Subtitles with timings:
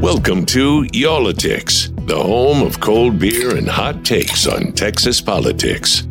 [0.00, 6.04] Welcome to Y'all-itics, the home of cold beer and hot takes on Texas politics.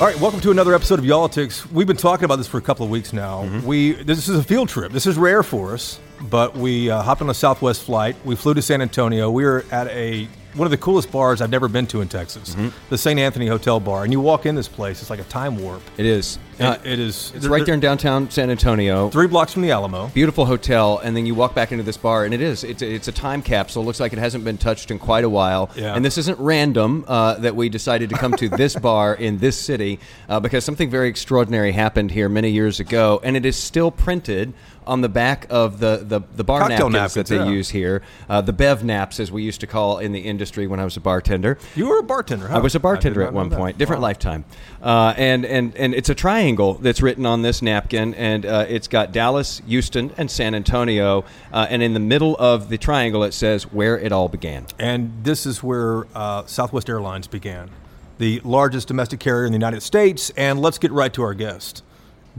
[0.00, 1.68] All right, welcome to another episode of Y'all-itics.
[1.72, 3.42] We've been talking about this for a couple of weeks now.
[3.42, 3.66] Mm-hmm.
[3.66, 4.92] We this is a field trip.
[4.92, 5.98] This is rare for us,
[6.30, 8.14] but we uh, hopped on a Southwest flight.
[8.24, 9.32] We flew to San Antonio.
[9.32, 12.54] We were at a one of the coolest bars I've never been to in Texas,
[12.54, 12.68] Mm-hmm.
[12.90, 13.18] the St.
[13.18, 14.04] Anthony Hotel Bar.
[14.04, 15.82] And you walk in this place, it's like a time warp.
[15.96, 16.38] It is.
[16.60, 17.32] Uh, it is.
[17.34, 19.10] It's right there in downtown San Antonio.
[19.10, 20.06] three blocks from the Alamo.
[20.08, 22.62] Beautiful hotel, and then you walk back into this bar, and it is.
[22.62, 23.82] It's a, it's a time capsule.
[23.82, 25.70] It Looks like it hasn't been touched in quite a while.
[25.74, 25.94] Yeah.
[25.96, 29.58] And this isn't random uh, that we decided to come to this bar in this
[29.60, 29.98] city
[30.28, 34.54] uh, because something very extraordinary happened here many years ago, and it is still printed
[34.86, 37.50] on the back of the, the, the bar Cocktail napkins, napkins, that they yeah.
[37.50, 40.80] use here, uh, the Bev naps, as we used to call in the industry when
[40.80, 41.58] I was a bartender.
[41.74, 42.48] You were a bartender.
[42.48, 42.56] Huh?
[42.56, 43.58] I was a bartender at one that.
[43.58, 44.08] point, different Wow.
[44.08, 44.44] lifetime,
[44.82, 48.88] uh, and and and it's a triangle that's written on this napkin, and uh, it's
[48.88, 53.32] got Dallas, Houston, and San Antonio, uh, and in the middle of the triangle it
[53.32, 54.66] says where it all began.
[54.78, 57.70] And this is where uh, Southwest Airlines began,
[58.18, 60.30] the largest domestic carrier in the United States.
[60.36, 61.82] And let's get right to our guest.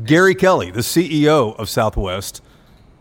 [0.03, 2.41] Gary Kelly, the CEO of Southwest,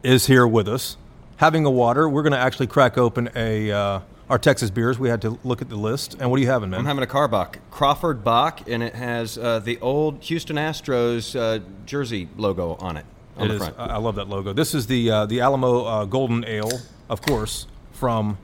[0.02, 0.96] is here with us.
[1.38, 4.98] Having a water, we're going to actually crack open a uh, our Texas beers.
[4.98, 6.16] We had to look at the list.
[6.20, 6.80] And what are you having, man?
[6.80, 11.62] I'm having a Karbach, Crawford Bock, and it has uh, the old Houston Astros uh,
[11.84, 13.04] jersey logo on it
[13.36, 13.74] on It the is- front.
[13.78, 14.52] I love that logo.
[14.52, 18.38] This is the uh, the Alamo uh, Golden Ale, of course, from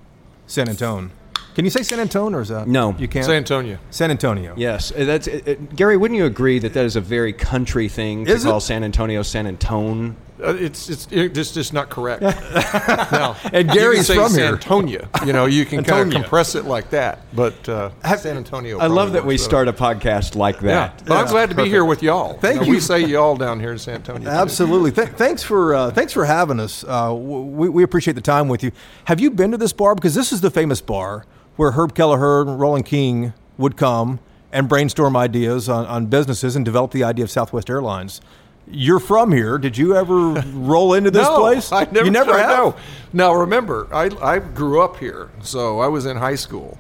[0.49, 1.13] San Antone.
[1.55, 2.95] Can you say San Antonio or is that No.
[2.99, 3.27] You can't.
[3.27, 3.79] San Antonio.
[3.91, 4.55] San Antonio.
[4.57, 5.97] Yes, uh, that's it, it- Gary.
[5.97, 8.49] Wouldn't you agree that that is a very country thing to Is it?
[8.49, 10.17] call San Antonio San Antone?
[10.43, 12.23] Uh, it's it's it's just, just not correct.
[13.13, 14.53] no, And you Gary's can say from San here.
[14.55, 15.09] Antonio.
[15.25, 18.79] You know, you can kind of compress it like that, but uh, San Antonio.
[18.79, 20.69] I love that we works start a podcast like better.
[20.69, 21.05] Yeah, that.
[21.07, 22.35] but I'm glad to be here with y'all.
[22.39, 22.73] Thank know, you.
[22.73, 24.29] We say y'all down here in San Antonio.
[24.29, 24.93] Absolutely.
[24.93, 26.85] Th- thanks for uh, thanks for having us.
[26.85, 28.73] Uh, we, we appreciate the time with you.
[29.05, 29.95] Have you been to this bar?
[29.95, 34.21] Because this is the famous bar where Herb Kelleher and Rollin King would come
[34.53, 38.21] and brainstorm ideas on, on businesses and develop the idea of Southwest Airlines.
[38.73, 39.59] You're from here.
[39.59, 40.15] Did you ever
[40.55, 41.73] roll into this no, place?
[41.73, 42.05] I never.
[42.05, 42.51] You never I have.
[42.51, 42.77] know.
[43.13, 46.79] Now remember, I I grew up here, so I was in high school.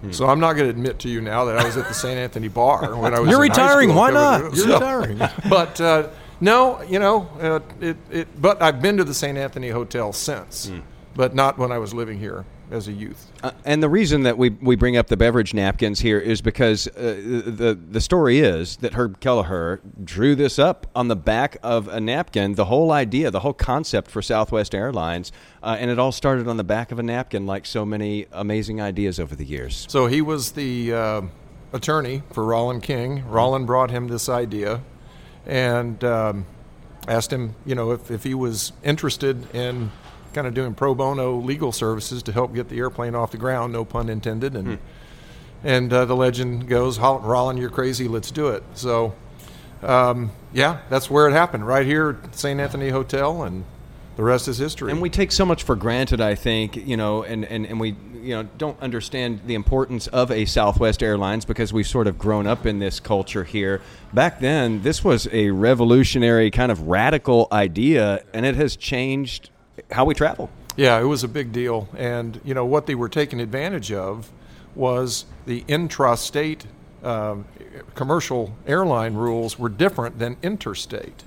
[0.00, 0.12] Hmm.
[0.12, 2.16] So I'm not going to admit to you now that I was at the St.
[2.18, 3.30] Anthony bar when I was.
[3.30, 3.88] You're in high retiring.
[3.90, 3.98] school.
[4.00, 4.40] Why not?
[4.42, 5.18] You're So- retiring.
[5.48, 6.08] But uh,
[6.40, 8.40] no, you know, uh, it, it.
[8.40, 9.36] But I've been to the St.
[9.36, 10.70] Anthony Hotel since,
[11.14, 13.30] but not when I was living here as a youth.
[13.42, 16.86] Uh, and the reason that we, we bring up the beverage napkins here is because
[16.88, 16.92] uh,
[17.46, 22.00] the the story is that Herb Kelleher drew this up on the back of a
[22.00, 22.54] napkin.
[22.54, 26.56] The whole idea, the whole concept for Southwest Airlines, uh, and it all started on
[26.56, 29.86] the back of a napkin, like so many amazing ideas over the years.
[29.88, 31.22] So he was the uh,
[31.72, 33.24] attorney for Rollin King.
[33.28, 34.82] Rollin brought him this idea
[35.46, 36.46] and um,
[37.06, 39.90] asked him, you know, if, if he was interested in
[40.38, 43.72] kind of doing pro bono legal services to help get the airplane off the ground,
[43.72, 44.54] no pun intended.
[44.54, 44.78] And
[45.64, 48.06] and uh, the legend goes, "Hol- Rollin, you're crazy.
[48.06, 48.62] Let's do it.
[48.74, 49.14] So,
[49.82, 52.60] um, yeah, that's where it happened, right here at St.
[52.60, 53.64] Anthony Hotel, and
[54.14, 54.92] the rest is history.
[54.92, 57.96] And we take so much for granted, I think, you know, and, and, and we
[58.14, 62.46] you know don't understand the importance of a Southwest Airlines because we've sort of grown
[62.46, 63.80] up in this culture here.
[64.12, 69.50] Back then, this was a revolutionary kind of radical idea, and it has changed
[69.90, 70.50] how we travel.
[70.76, 71.88] Yeah, it was a big deal.
[71.96, 74.30] And, you know, what they were taking advantage of
[74.74, 76.66] was the intrastate
[77.02, 77.46] um,
[77.94, 81.24] commercial airline rules were different than interstate.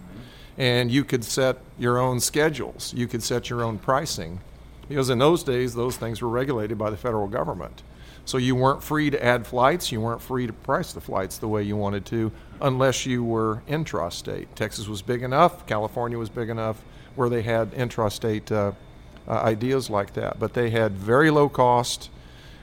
[0.57, 4.41] And you could set your own schedules, you could set your own pricing.
[4.87, 7.81] Because in those days, those things were regulated by the federal government.
[8.25, 11.47] So you weren't free to add flights, you weren't free to price the flights the
[11.47, 12.31] way you wanted to
[12.61, 14.47] unless you were intrastate.
[14.55, 16.83] Texas was big enough, California was big enough
[17.15, 18.71] where they had intrastate uh,
[19.27, 20.39] uh, ideas like that.
[20.39, 22.09] But they had very low cost,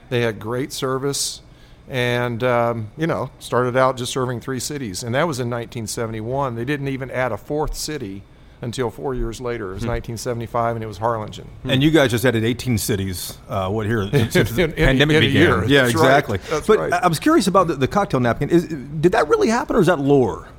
[0.09, 1.41] they had great service,
[1.87, 6.55] and um, you know started out just serving three cities, and that was in 1971.
[6.55, 8.23] They didn't even add a fourth city
[8.61, 9.71] until four years later.
[9.71, 11.47] It was 1975, and it was Harlingen.
[11.63, 13.37] And you guys just added 18 cities.
[13.47, 15.41] Uh, what here since the In- in- pandemic in a began?
[15.41, 15.63] year.
[15.65, 16.03] Yeah, That's right.
[16.03, 16.37] exactly.
[16.49, 16.93] That's but right.
[16.93, 18.49] I I was curious about the, the cocktail napkin.
[18.49, 20.49] Is, did that really happen, or is that lore?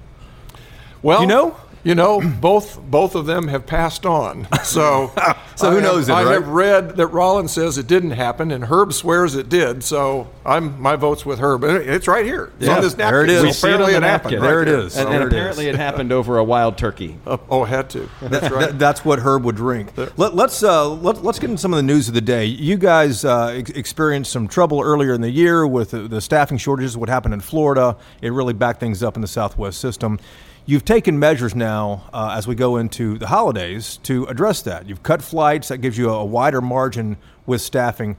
[1.02, 4.47] Well, you know, you know, both both of them have passed on.
[4.65, 5.12] So,
[5.56, 8.50] So who I knows Have, then, I have read that Rollins says it didn't happen,
[8.50, 9.85] and Herb swears it did.
[9.85, 11.65] So, I'm my vote's with Herb.
[11.65, 12.50] It's right here.
[12.59, 13.12] It's Yeah, on this napkin.
[13.12, 13.41] there it is.
[13.41, 14.32] So We see it apparently the it happened.
[14.32, 14.41] napkin.
[14.43, 14.97] right There it is.
[14.97, 15.75] And, Oh, and there it apparently is.
[15.75, 17.19] it happened over a wild turkey.
[17.27, 18.09] Uh, oh, had to.
[18.23, 18.69] That's right.
[18.69, 19.93] Th- that's what Herb would drink.
[20.17, 22.47] Let, let's uh, let, let's get into some of the news of the day.
[22.47, 26.56] You guys uh, ex- experienced some trouble earlier in the year with the, the staffing
[26.59, 26.97] shortages.
[26.97, 27.97] What happened in Florida?
[28.23, 30.19] It really backed things up in the Southwest system.
[30.67, 34.87] You've taken measures now uh, as we go into the holidays to address that.
[34.89, 35.69] You've cut flights.
[35.69, 37.17] That gives you a, wider margin
[37.47, 38.17] with staffing.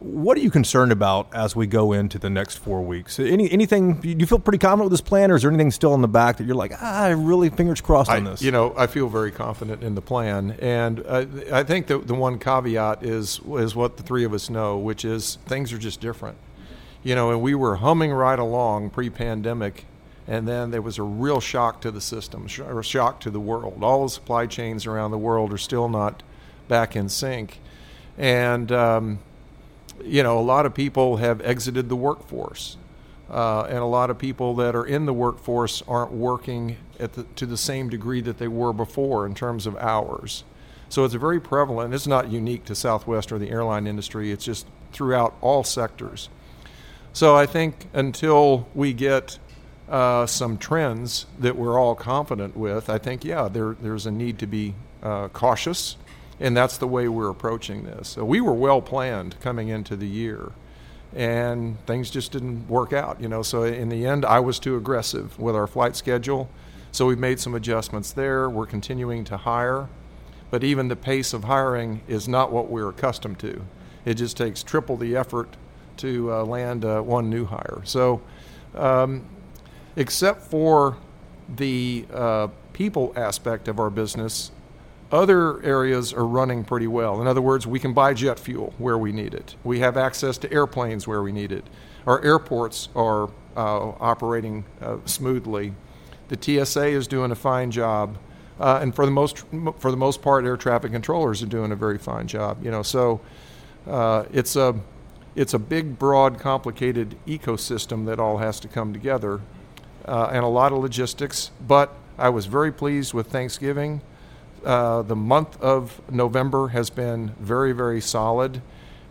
[0.00, 3.18] What are you concerned about as we go into the next four weeks?
[3.18, 4.00] Any anything?
[4.00, 6.08] Do you feel pretty confident with this plan, or is there anything still in the
[6.08, 8.42] back that you're like, ah, I really fingers crossed I, on this?
[8.42, 12.14] You know, I feel very confident in the plan, and uh, I think the the
[12.14, 16.00] one caveat is is what the three of us know, which is things are just
[16.00, 16.36] different.
[17.02, 19.86] You know, and we were humming right along pre-pandemic,
[20.26, 23.40] and then there was a real shock to the system, sh- or shock to the
[23.40, 23.82] world.
[23.82, 26.22] All the supply chains around the world are still not
[26.68, 27.60] back in sync,
[28.16, 29.18] and um,
[30.02, 32.76] you know, a lot of people have exited the workforce.
[33.30, 37.24] Uh, and a lot of people that are in the workforce aren't working at the,
[37.36, 40.44] to the same degree that they were before in terms of hours.
[40.90, 41.94] So it's very prevalent.
[41.94, 44.30] It's not unique to Southwest or the airline industry.
[44.30, 46.28] It's just throughout all sectors.
[47.12, 49.38] So I think until we get
[49.88, 54.38] uh, some trends that we're all confident with, I think yeah, there there's a need
[54.38, 55.96] to be uh, cautious,
[56.40, 58.08] and that's the way we're approaching this.
[58.08, 60.52] So we were well planned coming into the year,
[61.14, 63.20] and things just didn't work out.
[63.20, 66.48] You know, so in the end, I was too aggressive with our flight schedule.
[66.90, 68.48] So we've made some adjustments there.
[68.48, 69.88] We're continuing to hire,
[70.50, 73.64] but even the pace of hiring is not what we're accustomed to.
[74.04, 75.56] It just takes triple the effort
[75.98, 77.80] to uh, land uh, one new hire.
[77.84, 78.22] So,
[78.74, 79.24] um,
[79.96, 80.96] except for
[81.56, 84.50] the uh, people aspect of our business,
[85.12, 87.20] other areas are running pretty well.
[87.20, 89.54] In other words, we can buy jet fuel where we need it.
[89.62, 91.64] We have access to airplanes where we need it.
[92.06, 95.72] Our airports are uh, operating uh, smoothly.
[96.28, 98.18] The TSA is doing a fine job,
[98.58, 99.44] uh, and for the most
[99.78, 102.64] for the most part, air traffic controllers are doing a very fine job.
[102.64, 103.20] You know, so
[103.86, 104.74] uh, it's a
[105.36, 109.40] it's a big, broad, complicated ecosystem that all has to come together,
[110.04, 111.50] uh, and a lot of logistics.
[111.66, 114.00] But I was very pleased with Thanksgiving.
[114.64, 118.62] Uh, the month of November has been very, very solid,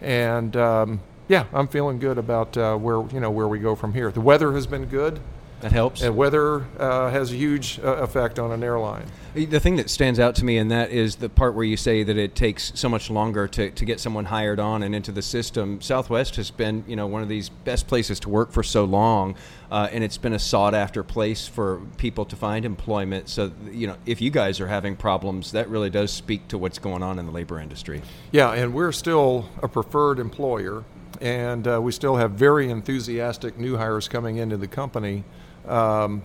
[0.01, 3.93] and um, yeah, I'm feeling good about uh, where you know where we go from
[3.93, 4.11] here.
[4.11, 5.19] The weather has been good.
[5.63, 6.01] That helps.
[6.01, 9.05] And weather uh, has a huge uh, effect on an airline.
[9.33, 12.03] The thing that stands out to me in that is the part where you say
[12.03, 15.21] that it takes so much longer to, to get someone hired on and into the
[15.21, 15.79] system.
[15.79, 19.35] Southwest has been, you know, one of these best places to work for so long,
[19.71, 23.29] uh, and it's been a sought after place for people to find employment.
[23.29, 26.77] So, you know, if you guys are having problems, that really does speak to what's
[26.77, 28.01] going on in the labor industry.
[28.33, 30.83] Yeah, and we're still a preferred employer,
[31.21, 35.23] and uh, we still have very enthusiastic new hires coming into the company.
[35.67, 36.23] Um,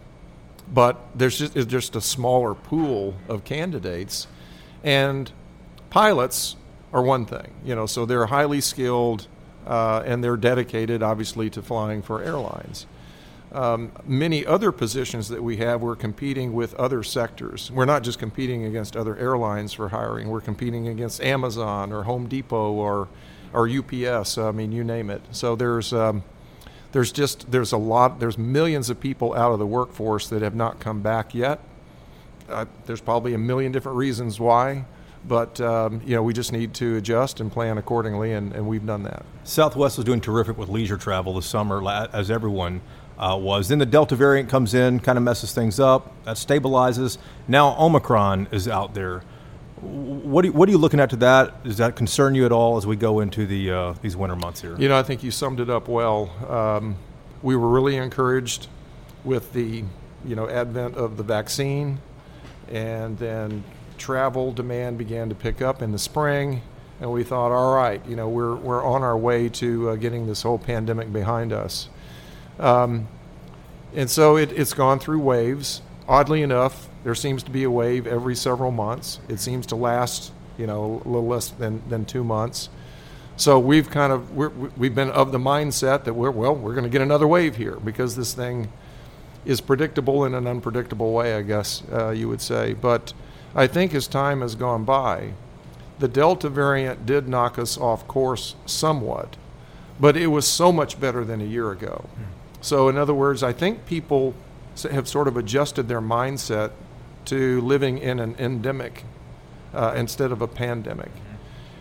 [0.72, 4.26] but there's just, just a smaller pool of candidates,
[4.84, 5.30] and
[5.90, 6.56] pilots
[6.92, 7.86] are one thing, you know.
[7.86, 9.26] So they're highly skilled,
[9.66, 12.86] uh, and they're dedicated, obviously, to flying for airlines.
[13.50, 17.70] Um, many other positions that we have, we're competing with other sectors.
[17.70, 20.28] We're not just competing against other airlines for hiring.
[20.28, 23.08] We're competing against Amazon or Home Depot or
[23.54, 24.36] or UPS.
[24.36, 25.22] I mean, you name it.
[25.30, 26.22] So there's um,
[26.92, 30.54] there's just there's a lot there's millions of people out of the workforce that have
[30.54, 31.60] not come back yet.
[32.48, 34.84] Uh, there's probably a million different reasons why,
[35.26, 38.86] but um, you know we just need to adjust and plan accordingly, and, and we've
[38.86, 39.24] done that.
[39.44, 42.80] Southwest was doing terrific with leisure travel this summer, as everyone
[43.18, 43.68] uh, was.
[43.68, 46.12] Then the Delta variant comes in, kind of messes things up.
[46.24, 47.18] That stabilizes.
[47.46, 49.22] Now Omicron is out there.
[49.80, 51.64] What are you, what are you looking at to that?
[51.64, 54.60] Does that concern you at all as we go into the uh, these winter months
[54.60, 54.76] here?
[54.78, 56.30] You know, I think you summed it up well.
[56.48, 56.96] Um,
[57.42, 58.66] we were really encouraged
[59.24, 59.84] with the,
[60.24, 61.98] you know, advent of the vaccine,
[62.70, 63.64] and then
[63.96, 66.62] travel demand began to pick up in the spring,
[67.00, 70.26] and we thought, all right, you know, we're we're on our way to uh, getting
[70.26, 71.88] this whole pandemic behind us.
[72.58, 73.08] Um,
[73.94, 75.82] and so it, it's gone through waves.
[76.08, 79.18] Oddly enough, there seems to be a wave every several months.
[79.30, 82.68] It seems to last, you know, a little less than, than two months.
[83.38, 86.84] So we've kind of we're, we've been of the mindset that we're well we're going
[86.84, 88.70] to get another wave here because this thing
[89.46, 92.74] is predictable in an unpredictable way, I guess uh, you would say.
[92.74, 93.14] But
[93.54, 95.32] I think as time has gone by,
[96.00, 99.38] the Delta variant did knock us off course somewhat,
[99.98, 102.04] but it was so much better than a year ago.
[102.60, 104.34] So in other words, I think people
[104.82, 106.72] have sort of adjusted their mindset
[107.28, 109.04] to living in an endemic
[109.74, 111.10] uh, instead of a pandemic.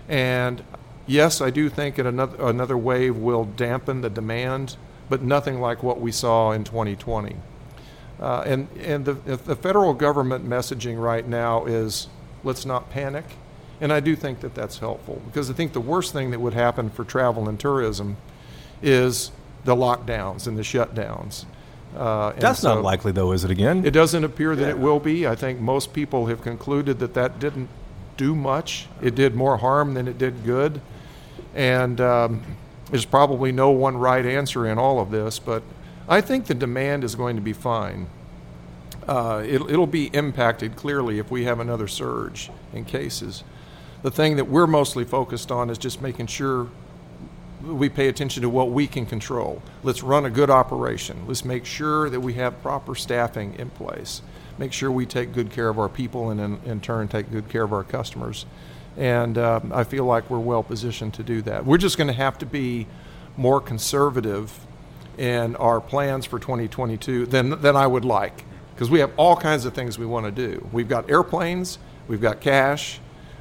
[0.07, 0.63] And
[1.05, 4.77] yes, I do think another another wave will dampen the demand,
[5.09, 7.35] but nothing like what we saw in 2020.
[8.19, 12.07] Uh, and and the, the federal government messaging right now is
[12.43, 13.25] let's not panic.
[13.79, 16.53] And I do think that that's helpful because I think the worst thing that would
[16.53, 18.17] happen for travel and tourism
[18.81, 19.31] is
[19.65, 21.45] the lockdowns and the shutdowns.
[21.95, 23.85] Uh, That's so not likely, though, is it again?
[23.85, 24.69] It doesn't appear that yeah.
[24.69, 25.27] it will be.
[25.27, 27.69] I think most people have concluded that that didn't
[28.17, 28.87] do much.
[29.01, 30.81] It did more harm than it did good.
[31.55, 32.43] And um,
[32.91, 35.63] there's probably no one right answer in all of this, but
[36.07, 38.07] I think the demand is going to be fine.
[39.07, 43.43] Uh, it, it'll be impacted clearly if we have another surge in cases.
[44.03, 46.69] The thing that we're mostly focused on is just making sure
[47.67, 49.61] we pay attention to what we can control.
[49.83, 51.25] Let's run a good operation.
[51.27, 54.21] Let's make sure that we have proper staffing in place.
[54.57, 57.49] Make sure we take good care of our people and in, in turn take good
[57.49, 58.45] care of our customers.
[58.95, 61.65] And uh, I feel like we're well positioned to do that.
[61.65, 62.87] We're just going to have to be
[63.35, 64.51] more conservative
[65.17, 68.43] in our plans for 2022 than, than I would like
[68.73, 70.67] because we have all kinds of things we want to do.
[70.71, 72.99] We've got airplanes, we've got cash,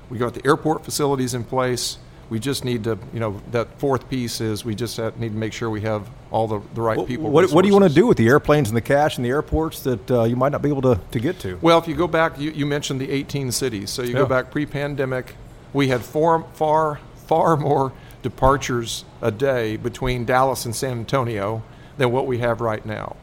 [0.09, 4.09] we've got the airport facilities in place we just need to, you know, that fourth
[4.11, 7.31] piece is we just need to make sure we have all the, the right people.
[7.31, 9.29] What, what, do you want to do with the airplanes and the cash and the
[9.31, 11.57] airports that uh, you might not be able to, to get to?
[11.63, 13.91] Well, if you go back, you, you mentioned the 18 cities.
[13.91, 14.19] So you yeah.
[14.19, 15.37] go back pre pandemic,
[15.73, 17.93] we had far, far, far more
[18.23, 21.63] departures a day between Dallas and San Antonio
[21.97, 23.15] than what we have right now.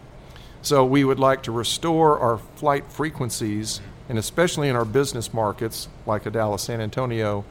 [0.61, 5.89] So we would like to restore our flight frequencies, and especially in our business markets
[6.05, 7.43] like a Dallas, San Antonio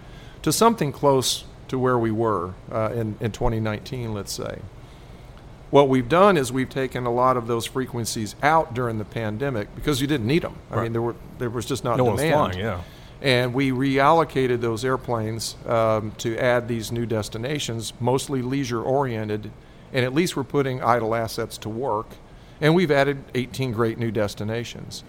[0.42, 4.61] to something close to where we were uh, in, in 2019, let's say.
[5.70, 9.75] What we've done is we've taken a lot of those frequencies out during the pandemic
[9.75, 10.58] because you didn't need them.
[10.70, 10.82] I right.
[10.82, 12.34] mean, there were there was just not no demand.
[12.34, 12.82] Flying, yeah.
[13.22, 19.50] And we reallocated those airplanes um, to add these new destinations, mostly leisure oriented,
[19.94, 22.08] and at least we're putting idle assets to work.
[22.61, 25.04] And we've added 18 great new destinations.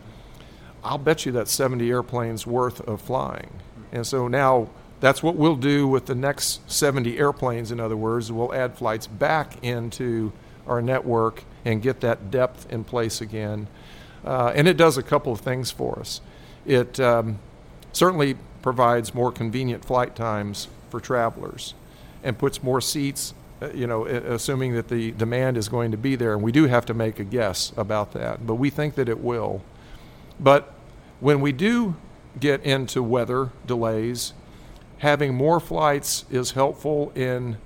[0.84, 3.50] I'll bet you that's 70 airplanes worth of flying.
[3.92, 4.70] And so now
[5.04, 8.32] that's what we'll do with the next 70 airplanes, in other words.
[8.32, 10.32] We'll add flights back into
[10.66, 13.68] our network and get that depth in place again.
[14.24, 16.22] Uh, and it does a couple of things for us.
[16.66, 17.40] It um,
[17.92, 21.74] certainly provides more convenient flight times for travelers
[22.24, 26.16] and puts more seats, uh, you know, assuming that the demand is going to be
[26.16, 26.32] there.
[26.32, 29.20] And we do have to make a guess about that, but we think that it
[29.20, 29.64] will.
[30.40, 30.74] But
[31.20, 31.98] when we do
[32.40, 34.32] get into weather delays
[35.04, 37.58] having more flights is helpful in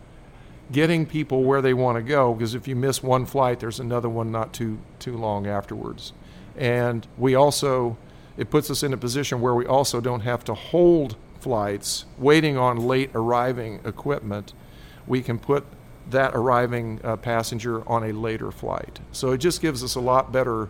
[0.72, 4.10] getting people where they want to go because if you miss one flight there's another
[4.10, 6.14] one not too too long afterwards.
[6.58, 7.96] And we also
[8.38, 12.58] it puts us in a position where we also don't have to hold flights waiting
[12.58, 14.56] on late arriving equipment.
[15.06, 15.64] We can put
[16.10, 19.00] that arriving uh, passenger on a later flight.
[19.12, 20.70] So it just gives us a lot better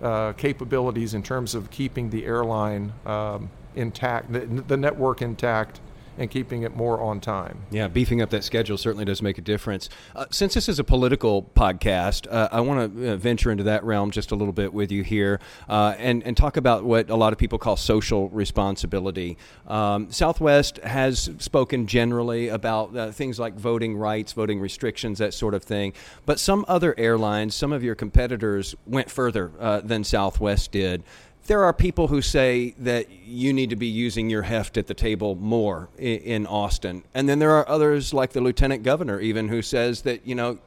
[0.00, 5.80] uh, capabilities in terms of keeping the airline um, intact the, the network intact
[6.18, 7.64] and keeping it more on time.
[7.70, 9.88] Yeah, beefing up that schedule certainly does make a difference.
[10.14, 13.84] Uh, since this is a political podcast, uh, I want to uh, venture into that
[13.84, 17.16] realm just a little bit with you here uh, and, and talk about what a
[17.16, 19.38] lot of people call social responsibility.
[19.66, 25.54] Um, Southwest has spoken generally about uh, things like voting rights, voting restrictions, that sort
[25.54, 25.92] of thing.
[26.26, 31.04] But some other airlines, some of your competitors, went further uh, than Southwest did
[31.48, 34.94] there are people who say that you need to be using your heft at the
[34.94, 37.02] table more in, in, Austin.
[37.14, 40.58] And then there are others, like the lieutenant governor, even, who says that, you know,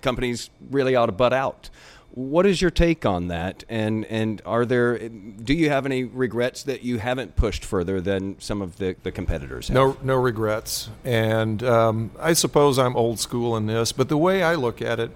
[0.00, 1.68] companies really ought to butt out.
[2.12, 3.64] What is your take on that?
[3.68, 8.40] And, and are there, do you have any regrets that you haven't pushed further than
[8.40, 9.74] some of the, the competitors have?
[9.74, 10.88] No, no regrets.
[11.04, 14.98] And um, I suppose I'm old school in this, but the way I look at
[14.98, 15.10] it,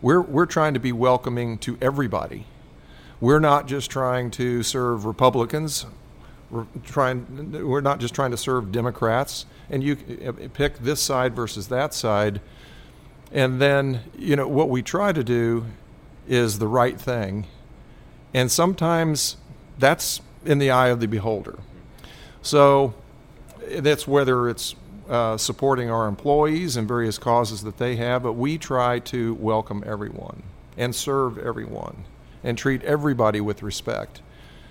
[0.00, 2.46] we're, we're trying to be welcoming to everybody
[3.20, 5.86] we're not just trying to serve Republicans.
[6.50, 7.66] We're trying.
[7.66, 9.44] We're not just trying to serve Democrats.
[9.70, 9.96] And you
[10.54, 12.40] pick this side versus that side,
[13.32, 15.66] and then you know what we try to do
[16.26, 17.46] is the right thing,
[18.32, 19.36] and sometimes
[19.78, 21.58] that's in the eye of the beholder.
[22.40, 22.94] So
[23.70, 24.74] that's whether it's
[25.08, 29.82] uh, supporting our employees and various causes that they have, but we try to welcome
[29.86, 30.42] everyone
[30.76, 32.04] and serve everyone
[32.42, 34.20] and treat everybody with respect.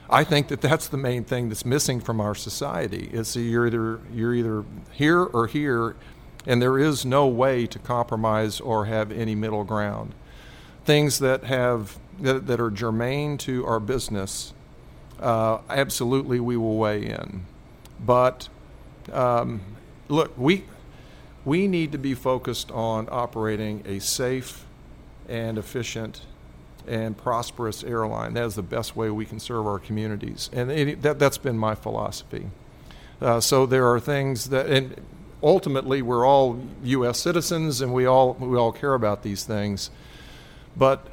[0.10, 3.10] I think that that's the main thing that's missing from our society.
[3.12, 5.96] Is you're either you're either here or here,
[6.46, 10.14] and there is no way to compromise or have any middle ground.
[10.86, 14.54] Things that have that, that are germane to our business,
[15.20, 17.46] uh, absolutely we will weigh in.
[18.00, 18.48] But
[19.12, 19.62] um,
[20.08, 20.64] look, we
[21.44, 24.66] we need to be focused on operating a safe
[25.28, 26.22] and efficient
[26.88, 28.34] and prosperous airline.
[28.34, 31.58] That is the best way we can serve our communities, and it, that that's been
[31.58, 32.48] my philosophy.
[33.22, 34.96] Uh, so there are things that, and
[35.42, 37.20] ultimately, we're all U.S.
[37.20, 39.90] citizens, and we all we all care about these things.
[40.76, 41.08] But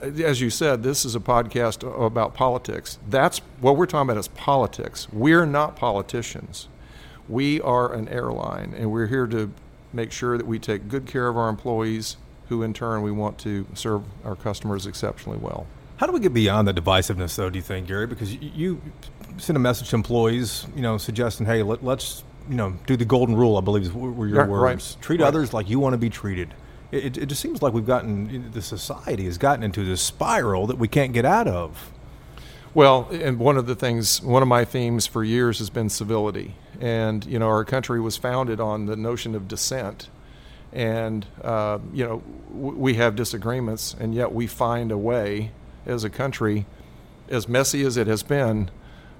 [0.00, 2.98] as you said, this is a podcast about politics.
[3.08, 5.08] That's what we're talking about is politics.
[5.12, 6.68] We're not politicians.
[7.28, 9.52] We are an airline, and we're here to
[9.92, 12.16] make sure that we take good care of our employees,
[12.52, 15.66] who in turn we want to serve our customers exceptionally well.
[15.96, 17.48] How do we get beyond the divisiveness, though?
[17.48, 18.06] Do you think, Gary?
[18.06, 18.82] Because you
[19.38, 23.04] send a message to employees, you know, suggesting, "Hey, let, us you know do the
[23.04, 24.96] golden rule." I believe were your words.
[24.96, 25.28] Right, Treat right.
[25.28, 26.54] others like you want to be treated.
[26.90, 30.76] It, it, just seems like we've gotten the society has gotten into this spiral that
[30.76, 31.90] we can't get out of.
[32.74, 36.54] Well, and one of the things, one of my themes for years has been civility,
[36.80, 40.08] and you know, our country was founded on the notion of dissent,
[40.72, 45.50] and uh, you know, w- we have disagreements, and yet we find a way
[45.86, 46.66] as a country,
[47.28, 48.70] as messy as it has been,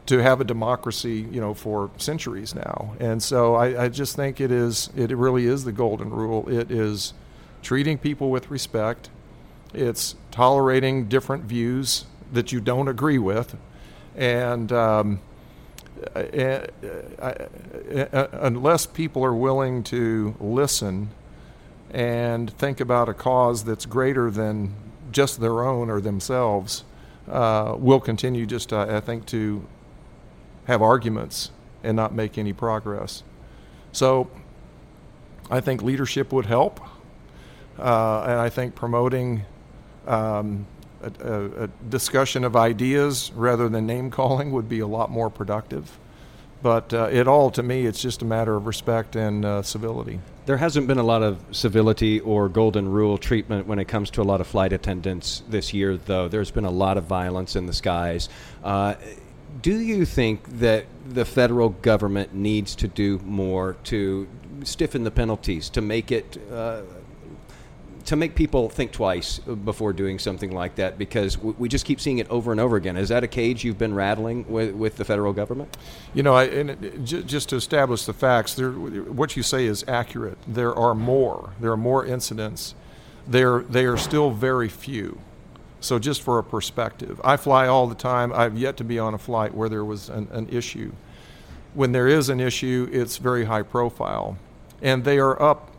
[0.06, 2.94] to have a democracy, you know, for centuries now.
[2.98, 6.48] And so I, I, just think it is, it really is the golden rule.
[6.48, 7.14] It is
[7.62, 9.10] treating people with respect.
[9.72, 13.56] It's tolerating different views that you don't agree with,
[14.16, 15.20] and um,
[18.32, 21.10] unless people are willing to listen
[21.92, 24.74] and think about a cause that's greater than
[25.10, 26.84] just their own or themselves,
[27.28, 29.64] uh, will continue just, I think, to
[30.64, 31.50] have arguments
[31.82, 33.22] and not make any progress.
[33.92, 34.30] So
[35.50, 36.80] I think leadership would help.
[37.78, 39.44] Uh, and I think promoting
[40.06, 40.66] um,
[41.02, 45.30] a, a, a, discussion of ideas rather than name calling would be a lot more
[45.30, 45.98] productive.
[46.62, 50.20] But uh, it all, to me, it's just a matter of respect and uh, civility.
[50.44, 54.22] There hasn't been a lot of civility or golden rule treatment when it comes to
[54.22, 56.26] a lot of flight attendants this year, though.
[56.26, 58.28] There's been a lot of violence in the skies.
[58.64, 58.94] Uh,
[59.60, 64.26] do you think that the federal government needs to do more to
[64.64, 66.82] stiffen the penalties, to make it uh,
[68.04, 72.00] to make people think twice uh, before doing something like that because we just keep
[72.00, 72.96] seeing it over and over again.
[72.96, 75.76] Is that a cage you've been rattling with, with the federal government?
[76.14, 79.84] You know, I, and uh, just to establish the facts, there, what you say is
[79.86, 80.38] accurate.
[80.46, 81.50] There are more.
[81.60, 82.74] There are more incidents.
[83.26, 85.20] They're, they are still very few.
[85.80, 88.32] So, just for a perspective, I fly all the time.
[88.32, 90.92] I've yet to be on a flight where there was an, an issue.
[91.74, 94.38] When there is an issue, it's very high profile.
[94.80, 95.71] And they are up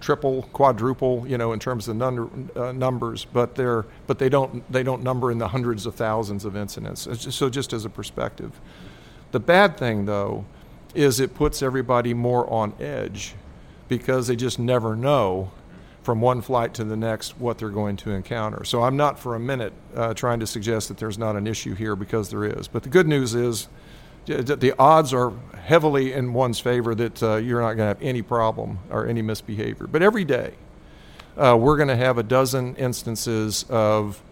[0.00, 4.70] triple, quadruple, you know, in terms of number, uh, numbers, but they're but they don't
[4.72, 7.06] they don't number in the hundreds of thousands of incidents.
[7.34, 8.58] So just as a perspective,
[9.32, 10.44] the bad thing though
[10.94, 13.34] is it puts everybody more on edge
[13.88, 15.52] because they just never know
[16.02, 18.64] from one flight to the next what they're going to encounter.
[18.64, 21.74] So I'm not for a minute uh, trying to suggest that there's not an issue
[21.74, 22.68] here because there is.
[22.68, 23.68] But the good news is
[24.26, 25.32] the odds are
[25.64, 29.22] heavily in one's favor that uh, you're not going to have any problem or any
[29.22, 29.86] misbehavior.
[29.86, 30.54] But every day,
[31.36, 34.22] uh, we're going to have a dozen instances of,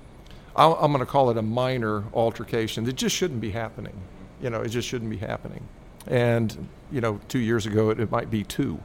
[0.57, 3.94] I'm going to call it a minor altercation that just shouldn't be happening.
[4.42, 5.66] You know, it just shouldn't be happening.
[6.07, 8.81] And, you know, two years ago, it, it might be two.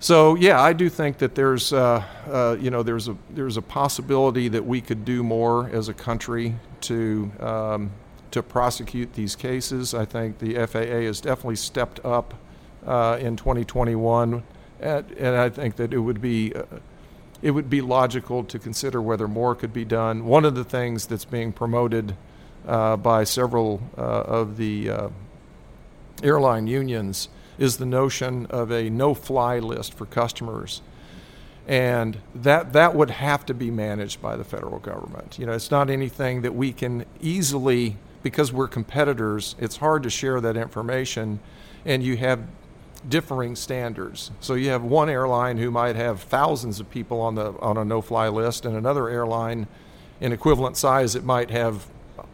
[0.00, 3.62] So yeah, I do think that there's, uh, uh, you know, there's a there's a
[3.62, 7.90] possibility that we could do more as a country to um,
[8.30, 9.94] to prosecute these cases.
[9.94, 12.34] I think the FAA has definitely stepped up
[12.86, 14.42] uh, in 2021,
[14.80, 16.62] and, and, I think that it would be uh,
[17.42, 20.26] it would be logical to consider whether more could be done.
[20.26, 22.16] One of the things that's being promoted
[22.66, 25.08] uh, by several uh, of the uh,
[26.22, 30.82] airline unions is the notion of a no-fly list for customers
[31.68, 35.38] and that that would have to be managed by the federal government.
[35.38, 40.10] You know, it's not anything that we can easily because we're competitors, it's hard to
[40.10, 41.40] share that information,
[41.84, 42.40] and you have
[43.08, 44.30] differing standards.
[44.40, 47.84] So you have one airline who might have thousands of people on the on a
[47.84, 49.66] no-fly list, and another airline
[50.20, 51.86] in equivalent size it might have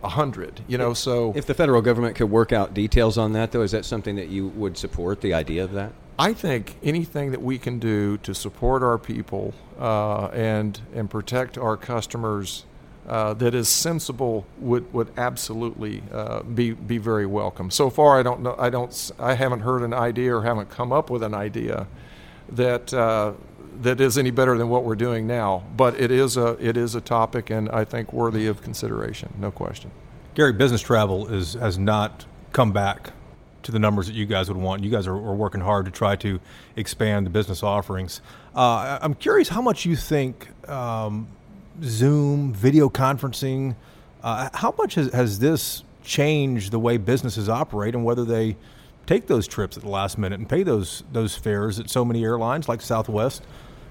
[0.03, 0.63] a hundred.
[0.67, 3.73] You know, so if the federal government could work out details on that, though, is
[3.73, 5.21] that something that you would support?
[5.21, 5.93] The idea of that?
[6.19, 11.59] I think anything that we can do to support our people uh, and and protect
[11.59, 12.65] our customers
[13.09, 17.71] uh, that is sensible would would absolutely uh, be be very welcome.
[17.71, 18.55] So far, I don't know.
[18.59, 19.13] I don't.
[19.19, 21.87] I haven't heard an idea or haven't come up with an idea
[22.49, 23.33] that uh,
[23.83, 25.65] that is any better than what we're doing now.
[25.77, 29.51] But it is a it is a topic, and I think worthy of consideration, no
[29.51, 29.91] question.
[30.35, 33.13] Gary, business travel is has not come back
[33.65, 34.85] to the numbers that you guys would want.
[34.85, 36.41] You guys are, are working hard to try to
[36.77, 38.21] expand the business offerings.
[38.55, 41.29] Uh, I'm curious how much you think um,
[41.83, 43.77] Zoom, video conferencing,
[44.23, 48.57] uh, how much has, has this changed the way businesses operate and whether they
[49.07, 52.25] take those trips at the last minute and pay those those fares that so many
[52.25, 53.43] airlines like Southwest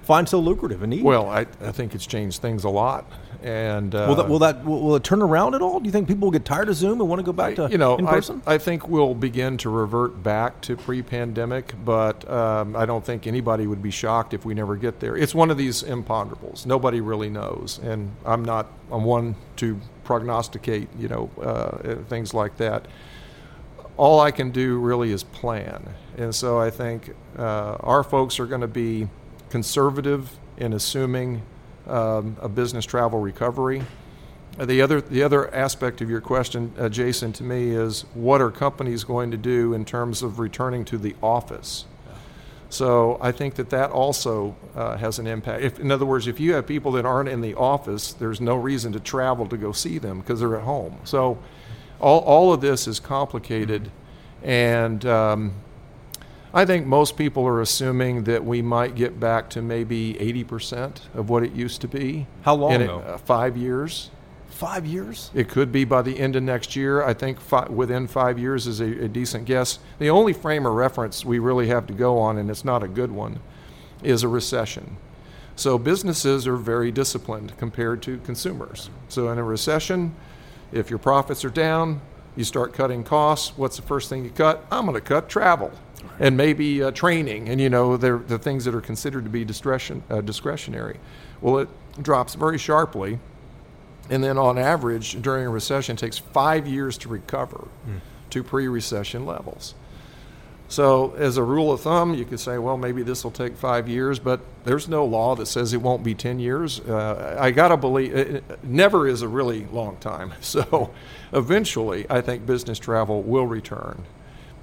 [0.02, 1.02] find so lucrative and neat?
[1.02, 3.10] Well, I, I think it's changed things a lot.
[3.44, 5.78] And uh, will that will that will, will it turn around at all?
[5.78, 7.68] Do you think people will get tired of Zoom and want to go back to
[7.70, 8.40] you know in person?
[8.46, 13.26] I, I think we'll begin to revert back to pre-pandemic, but um, I don't think
[13.26, 15.14] anybody would be shocked if we never get there.
[15.14, 16.64] It's one of these imponderables.
[16.64, 22.56] Nobody really knows, and I'm not I'm one to prognosticate you know uh, things like
[22.56, 22.88] that.
[23.98, 28.46] All I can do really is plan, and so I think uh, our folks are
[28.46, 29.06] going to be
[29.50, 31.42] conservative in assuming
[31.86, 33.82] um, a business travel recovery.
[34.58, 38.40] Uh, the other, the other aspect of your question, uh, Jason, to me is what
[38.40, 41.86] are companies going to do in terms of returning to the office?
[42.70, 45.62] So I think that that also uh, has an impact.
[45.62, 48.56] If, in other words, if you have people that aren't in the office, there's no
[48.56, 50.98] reason to travel to go see them because they're at home.
[51.04, 51.38] So
[52.00, 53.90] all, all of this is complicated,
[54.42, 55.52] and um,
[56.56, 61.28] I think most people are assuming that we might get back to maybe 80% of
[61.28, 62.28] what it used to be.
[62.42, 62.78] How long?
[62.78, 63.00] Though?
[63.00, 64.10] uh, five years.
[64.50, 65.32] Five years?
[65.34, 67.02] It could be by the end of next year.
[67.02, 69.80] I think fi- within five years is a, a decent guess.
[69.98, 72.88] The only frame of reference we really have to go on, and it's not a
[72.88, 73.40] good one,
[74.04, 74.96] is a recession.
[75.56, 78.90] So businesses are very disciplined compared to consumers.
[79.08, 80.14] So in a recession,
[80.70, 82.00] if your profits are down,
[82.36, 83.56] you start cutting costs.
[83.56, 84.64] What's the first thing you cut?
[84.70, 85.72] I'm going to cut travel
[86.20, 90.02] and maybe uh, training, and you know the things that are considered to be discretion,
[90.10, 90.98] uh, discretionary.
[91.40, 91.68] Well, it
[92.02, 93.18] drops very sharply,
[94.10, 97.96] and then on average during a recession, it takes five years to recover Hmm.
[98.30, 99.74] to pre-recession levels.
[100.68, 103.88] So, as a rule of thumb, you could say, well, maybe this will take five
[103.88, 106.80] years, but there's no law that says it won't be 10 years.
[106.80, 110.32] Uh, I got to believe it, it never is a really long time.
[110.40, 110.92] So,
[111.32, 114.04] eventually, I think business travel will return.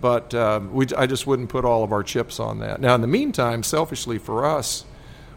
[0.02, 2.82] But um, we, I just wouldn't put all of our chips on that.
[2.82, 4.86] Now, in the meantime, selfishly for us,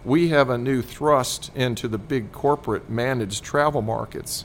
[0.05, 4.45] we have a new thrust into the big corporate managed travel markets.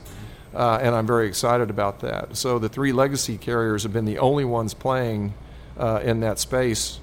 [0.54, 2.36] Uh, and I'm very excited about that.
[2.36, 5.32] So the three legacy carriers have been the only ones playing
[5.80, 7.00] uh, in that space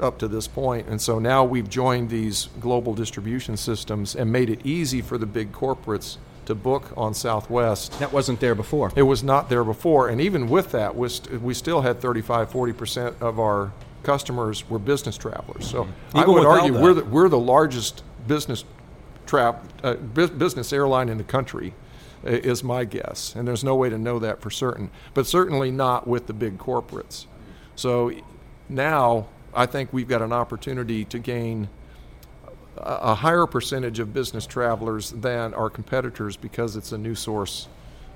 [0.00, 0.86] up to this point.
[0.88, 5.26] And so now we've joined these global distribution systems and made it easy for the
[5.26, 6.16] big corporates
[6.46, 7.98] to book on Southwest.
[7.98, 8.92] That wasn't there before.
[8.96, 10.08] It was not there before.
[10.08, 14.78] And even with that, we, st- we still had 35, 40% of our customers were
[14.78, 15.68] business travelers.
[15.68, 16.82] So I would argue that.
[16.82, 18.64] we're the, we're the largest business
[19.26, 21.74] trap, uh, bu- business airline in the country,
[22.24, 23.34] is my guess.
[23.34, 26.58] And there's no way to know that for certain, but certainly not with the big
[26.58, 27.26] corporates.
[27.80, 28.12] So
[28.68, 31.70] now I think we've got an opportunity to gain
[32.76, 37.68] a higher percentage of business travelers than our competitors because it's a new source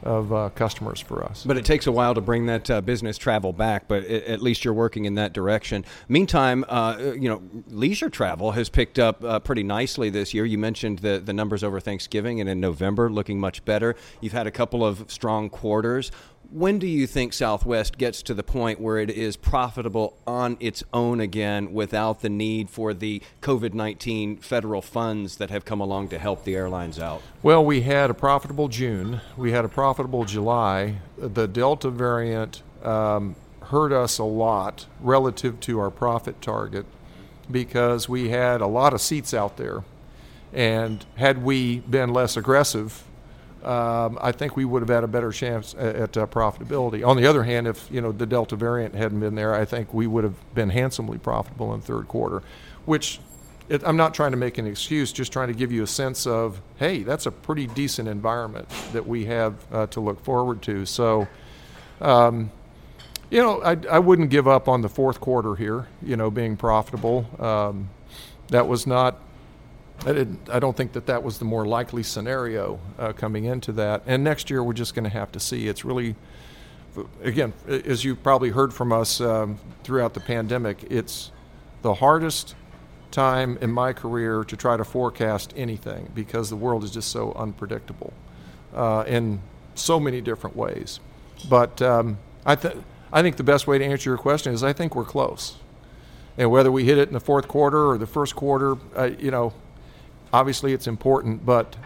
[0.03, 1.45] of uh, customers for us.
[1.45, 3.89] But it takes a while to bring that uh, business travel back.
[3.89, 5.87] But a- at least you're working in that direction.
[6.09, 10.45] Meantime, uh, you know, leisure travel has picked up uh, pretty nicely this year.
[10.45, 13.97] You mentioned the the numbers over Thanksgiving and in November looking much better.
[14.21, 16.11] You've had a couple of strong quarters.
[16.55, 20.85] When do you think Southwest gets to the point where it is profitable on its
[20.93, 26.11] own again without the need for the COVID 19 federal funds that have come along
[26.11, 27.23] to help the airlines out?
[27.43, 29.21] Well, we had a profitable June.
[29.37, 30.99] We had a profitable July.
[31.19, 36.87] The Delta variant um, hurt us a lot relative to our profit target
[37.51, 39.83] because we had a lot of seats out there.
[40.53, 43.03] And had we been less aggressive,
[43.65, 47.07] um, I think we would have had a better chance at, at uh, profitability.
[47.07, 49.95] On the other hand, if you know the Delta variant hadn't been there, I think
[49.95, 52.43] we would have been handsomely profitable in the third quarter,
[52.85, 53.21] which
[53.69, 56.27] it, I'm not trying to make an excuse, just trying to give you a sense
[56.27, 60.85] of, hey, that's a pretty decent environment that we have uh, to look forward to.
[60.85, 61.27] So,
[62.01, 62.51] um,
[63.31, 66.57] you know, I, I wouldn't give up on the fourth quarter here, you know, being
[66.57, 67.27] profitable.
[67.39, 67.89] Um,
[68.49, 69.19] that was not,
[70.07, 74.03] I, I don't think that that was the more likely scenario uh, coming into that.
[74.07, 75.69] And next year, we're just going to have to see.
[75.69, 76.15] It's really,
[77.23, 81.31] again, as you've probably heard from us um, throughout the pandemic, it's
[81.83, 82.55] the hardest
[83.11, 87.33] time in my career to try to forecast anything because the world is just so
[87.35, 88.13] unpredictable
[88.75, 89.41] uh, in
[89.75, 91.01] so many different ways.
[91.49, 92.77] But um, I, th-
[93.13, 95.57] I think the best way to answer your question is I think we're close.
[96.37, 99.31] And whether we hit it in the fourth quarter or the first quarter, uh, you
[99.31, 99.53] know,
[100.35, 101.77] obviously it's important, but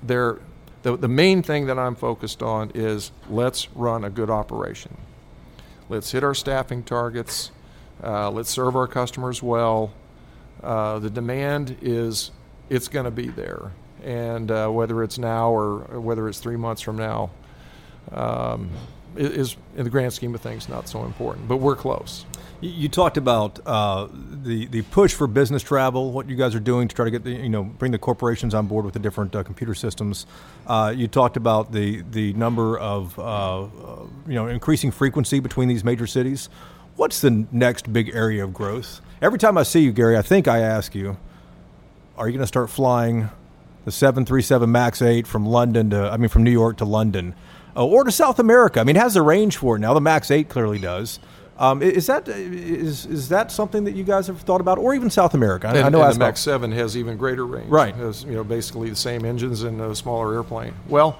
[0.00, 0.38] there,
[0.84, 4.96] the, the main thing that I'm focused on is let's run a good operation.
[5.88, 7.50] Let's hit our staffing targets.
[8.02, 9.92] Uh, let's serve our customers well.
[10.62, 12.30] Uh, the demand is
[12.70, 13.72] it's going to be there,
[14.04, 17.30] and uh, whether it's now or whether it's three months from now,
[18.12, 18.70] um,
[19.16, 21.48] is in the grand scheme of things not so important.
[21.48, 22.24] But we're close.
[22.60, 24.08] You talked about uh,
[24.42, 26.12] the the push for business travel.
[26.12, 28.54] What you guys are doing to try to get the you know bring the corporations
[28.54, 30.26] on board with the different uh, computer systems.
[30.66, 33.66] Uh, you talked about the the number of uh,
[34.26, 36.48] you know increasing frequency between these major cities.
[36.96, 39.02] What's the next big area of growth?
[39.20, 41.18] Every time I see you, Gary, I think I ask you,
[42.16, 43.28] are you going to start flying
[43.84, 47.34] the 737 MAX 8 from London to I mean from New York to London?
[47.76, 48.80] Uh, or to South America.
[48.80, 49.92] I mean, it has the range for it now.
[49.92, 51.20] The Max 8 clearly does.
[51.58, 55.08] Um, is that is is that something that you guys have thought about, or even
[55.08, 55.68] South America?
[55.68, 57.70] I, I know and the Max Seven has even greater range.
[57.70, 57.94] Right.
[57.94, 60.74] It has, you know, basically the same engines and a smaller airplane.
[60.86, 61.18] Well,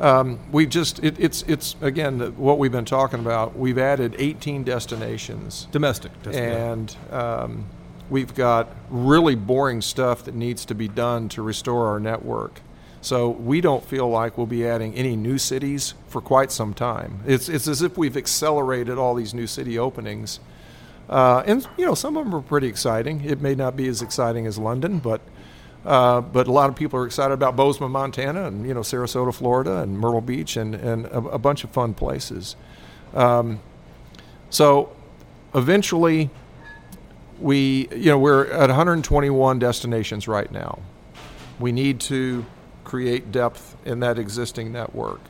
[0.00, 3.56] um, we've just it, it's it's again the, what we've been talking about.
[3.56, 7.64] We've added 18 destinations, domestic, and um,
[8.10, 12.60] we've got really boring stuff that needs to be done to restore our network.
[13.04, 17.20] So we don't feel like we'll be adding any new cities for quite some time.
[17.26, 20.40] It's, it's as if we've accelerated all these new city openings.
[21.10, 23.20] Uh, and, you know, some of them are pretty exciting.
[23.22, 25.20] It may not be as exciting as London, but,
[25.84, 29.34] uh, but a lot of people are excited about Bozeman, Montana, and, you know, Sarasota,
[29.34, 32.56] Florida, and Myrtle Beach, and, and a, a bunch of fun places.
[33.12, 33.60] Um,
[34.48, 34.96] so
[35.54, 36.30] eventually,
[37.38, 40.78] we, you know, we're at 121 destinations right now.
[41.60, 42.46] We need to
[42.84, 45.20] create depth in that existing network.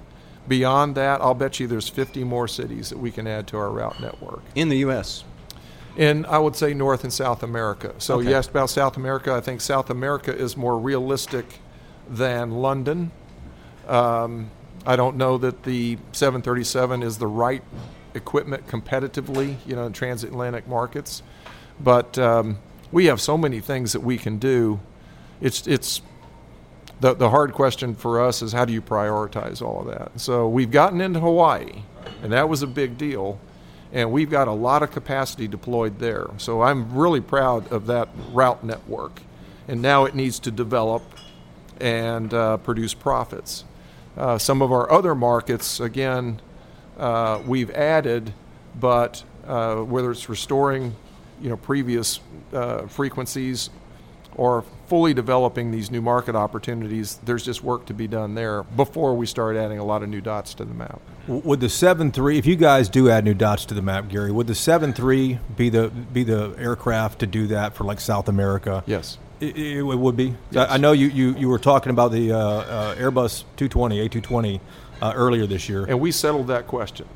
[0.46, 3.70] Beyond that, I'll bet you there's 50 more cities that we can add to our
[3.70, 4.42] route network.
[4.54, 5.24] In the U.S.?
[5.96, 7.94] In, I would say, North and South America.
[7.98, 8.28] So okay.
[8.28, 9.32] you asked about South America.
[9.32, 11.60] I think South America is more realistic
[12.10, 13.12] than London.
[13.86, 14.50] Um,
[14.86, 17.62] I don't know that the 737 is the right
[18.14, 21.22] equipment competitively, you know, in transatlantic markets.
[21.80, 22.58] But um,
[22.92, 24.80] we have so many things that we can do.
[25.40, 26.00] It's it's
[27.00, 30.18] the, the hard question for us is how do you prioritize all of that?
[30.20, 31.82] So we've gotten into Hawaii,
[32.22, 33.38] and that was a big deal.
[33.92, 36.28] And we've got a lot of capacity deployed there.
[36.38, 39.20] So I'm really proud of that route network.
[39.68, 41.02] And now it needs to develop
[41.80, 43.64] and uh, produce profits.
[44.16, 46.40] Uh, some of our other markets, again,
[46.98, 48.32] uh, we've added,
[48.80, 50.96] but uh, whether it's restoring,
[51.40, 52.20] you know, previous
[52.52, 53.70] uh, frequencies
[54.36, 59.14] or fully developing these new market opportunities, there's just work to be done there before
[59.14, 61.00] we start adding a lot of new dots to the map.
[61.26, 64.30] Would the seven three, if you guys do add new dots to the map, Gary,
[64.30, 68.28] would the seven three be the be the aircraft to do that for like South
[68.28, 68.82] America?
[68.86, 69.18] Yes.
[69.40, 70.34] It, it would be.
[70.50, 70.68] Yes.
[70.70, 74.60] I know you, you, you were talking about the uh, uh, Airbus 220, A220
[75.02, 75.84] uh, earlier this year.
[75.84, 77.06] And we settled that question.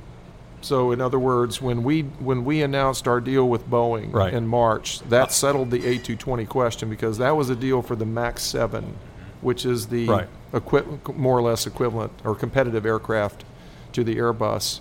[0.60, 4.32] So, in other words, when we when we announced our deal with Boeing right.
[4.32, 8.42] in March, that settled the A220 question because that was a deal for the Max
[8.42, 8.96] 7,
[9.40, 10.28] which is the right.
[10.52, 13.44] equi- more or less equivalent or competitive aircraft
[13.92, 14.80] to the Airbus.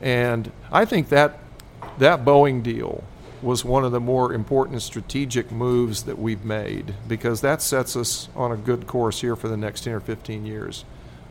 [0.00, 1.38] And I think that
[1.98, 3.02] that Boeing deal
[3.42, 8.28] was one of the more important strategic moves that we've made because that sets us
[8.34, 10.84] on a good course here for the next 10 or 15 years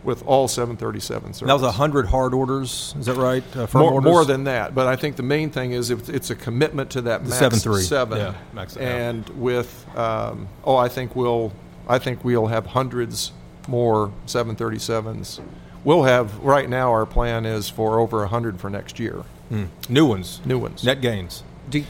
[0.05, 1.47] with all 737 service.
[1.47, 3.43] That was 100 hard orders, is that right?
[3.55, 4.11] Uh, more, orders?
[4.11, 7.01] more than that, but I think the main thing is if it's a commitment to
[7.01, 8.17] that the max 7 7.
[8.17, 9.35] Yeah, max, and yeah.
[9.35, 11.51] with, um, oh, I think we'll,
[11.87, 13.31] I think we'll have hundreds
[13.67, 15.41] more 737s.
[15.83, 19.23] We'll have, right now, our plan is for over 100 for next year.
[19.51, 19.67] Mm.
[19.89, 20.41] New ones?
[20.45, 20.83] New ones.
[20.83, 21.43] Net gains?
[21.69, 21.83] Do,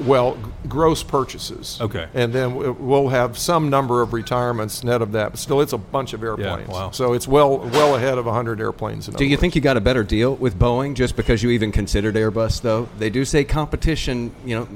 [0.00, 1.78] well, g- gross purchases.
[1.80, 2.08] Okay.
[2.14, 5.72] And then w- we'll have some number of retirements net of that, but still, it's
[5.72, 6.68] a bunch of airplanes.
[6.68, 6.90] Yeah, wow.
[6.90, 9.06] So it's well well ahead of 100 airplanes.
[9.06, 9.40] Do you words.
[9.40, 12.60] think you got a better deal with Boeing just because you even considered Airbus?
[12.62, 14.68] Though they do say competition, you know,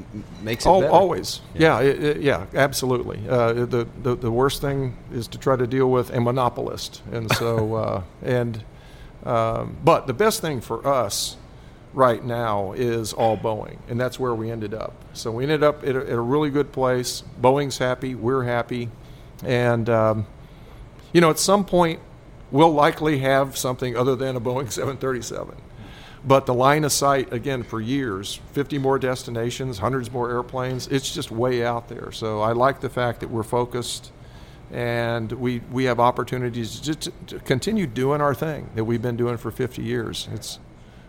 [0.43, 0.93] makes it Al- better.
[0.93, 3.21] Always, yeah, yeah, it, it, yeah absolutely.
[3.29, 7.31] Uh, the, the the worst thing is to try to deal with a monopolist, and
[7.37, 8.65] so uh, and
[9.25, 11.37] um, but the best thing for us
[11.95, 14.95] right now is all Boeing, and that's where we ended up.
[15.13, 17.23] So we ended up at a, at a really good place.
[17.41, 18.89] Boeing's happy, we're happy,
[19.45, 20.27] and um,
[21.13, 22.01] you know, at some point,
[22.51, 25.57] we'll likely have something other than a Boeing 737.
[26.25, 31.13] But the line of sight, again, for years 50 more destinations, hundreds more airplanes, it's
[31.13, 32.13] just way out there.
[32.13, 34.13] So I like the fact that we're focused
[34.71, 39.37] and we, we have opportunities to, to, continue doing our thing that we've been doing
[39.37, 40.29] for 50 years.
[40.33, 40.59] It's,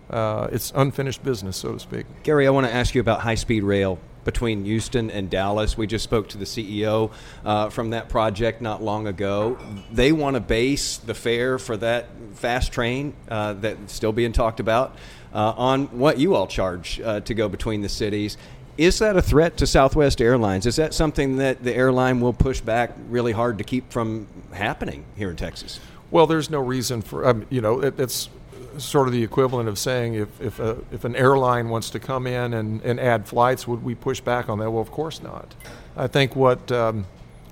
[0.10, 2.06] uh, it's unfinished business, so to speak.
[2.24, 4.00] Gary, I want to ask you about high speed rail.
[4.24, 5.78] between Houston and Dallas.
[5.78, 7.12] We just spoke to the CEO
[7.44, 9.58] uh, from that project not long ago.
[9.92, 14.62] They want to base the fare for that fast train uh, that's still being talked
[14.62, 14.96] about
[15.34, 18.38] uh, on what you all charge uh, to go between the cities.
[18.78, 20.66] Is that a threat to Southwest Airlines?
[20.66, 25.06] Is that something that the airline will push back really hard to keep from happening
[25.16, 25.80] here in Texas?
[26.10, 28.30] Well, there's no reason for, um, you know, it, it's
[28.78, 32.28] sort of the equivalent of saying if, if, a, if an airline wants to come
[32.28, 34.72] in and, and add flights, would we push back on that?
[34.72, 35.56] Well, of course not.
[35.96, 37.06] I think what um,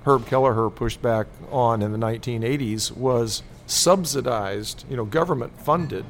[0.04, 6.04] Herb Kelleher pushed back on in the 1980s was subsidized, you know, government funded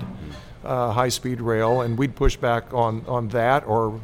[0.64, 4.00] uh, high speed rail, and we'd push back on, on that or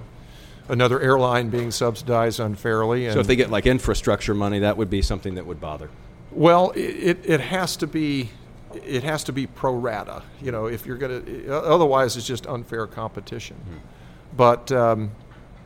[0.69, 3.07] another airline being subsidized unfairly.
[3.07, 5.89] And so if they get like infrastructure money, that would be something that would bother.
[6.31, 8.31] Well, it, it has to be
[8.75, 10.23] it has to be pro rata.
[10.41, 13.57] You know, if you're going to, otherwise it's just unfair competition.
[13.57, 14.37] Mm-hmm.
[14.37, 15.11] But um,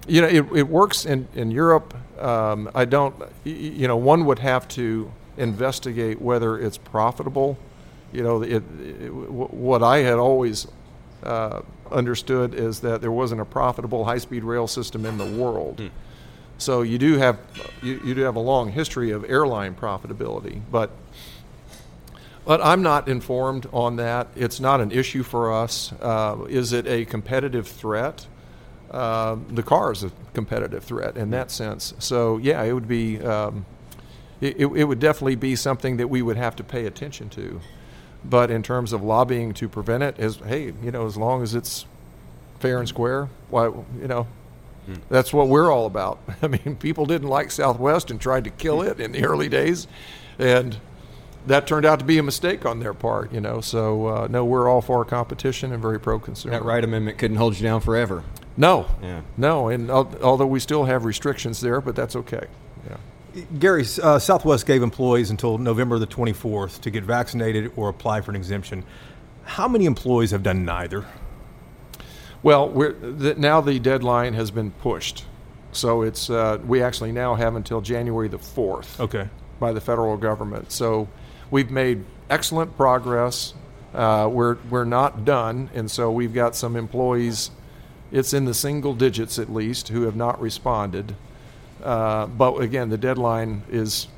[0.06, 1.94] you know, it, it works in in Europe.
[2.20, 3.14] Um, I don't.
[3.44, 7.56] You know, one would have to investigate whether it's profitable.
[8.12, 10.66] You know, it, it, what I had always
[11.22, 15.78] uh, understood is that there wasn't a profitable high-speed rail system in the world.
[15.78, 15.90] Mm.
[16.58, 17.38] So you do have
[17.82, 20.90] you, you do have a long history of airline profitability, but
[22.44, 24.28] but I'm not informed on that.
[24.34, 25.92] It's not an issue for us.
[26.00, 28.26] Uh, is it a competitive threat?
[28.90, 31.94] Uh, the car is a competitive threat in that sense.
[31.98, 33.64] So yeah, it would be um,
[34.40, 37.60] it, it would definitely be something that we would have to pay attention to.
[38.24, 41.54] But in terms of lobbying to prevent it, is hey, you know, as long as
[41.54, 41.86] it's
[42.58, 44.26] fair and square, why you know,
[44.86, 44.94] hmm.
[45.08, 46.20] that's what we're all about.
[46.42, 49.86] I mean, people didn't like Southwest and tried to kill it in the early days,
[50.38, 50.76] and
[51.46, 53.60] that turned out to be a mistake on their part, you know.
[53.60, 56.54] So uh, no, we're all for competition and very pro consumer.
[56.54, 58.24] That Wright Amendment couldn't hold you down forever.
[58.56, 59.22] No, yeah.
[59.36, 62.46] no, and uh, although we still have restrictions there, but that's okay.
[62.86, 63.42] Yeah.
[63.58, 68.30] Gary, uh, Southwest gave employees until November the 24th to get vaccinated or apply for
[68.30, 68.84] an exemption.
[69.44, 71.06] How many employees have done neither?
[72.42, 75.24] Well, the, now the deadline has been pushed,
[75.70, 79.00] so it's uh, we actually now have until January the 4th.
[79.00, 79.28] Okay.
[79.58, 81.08] By the federal government, so
[81.52, 83.54] we've made excellent progress.
[83.94, 87.52] Uh, we're we're not done, and so we've got some employees.
[88.10, 91.14] It's in the single digits at least who have not responded.
[91.82, 94.08] Uh, but again, the deadline is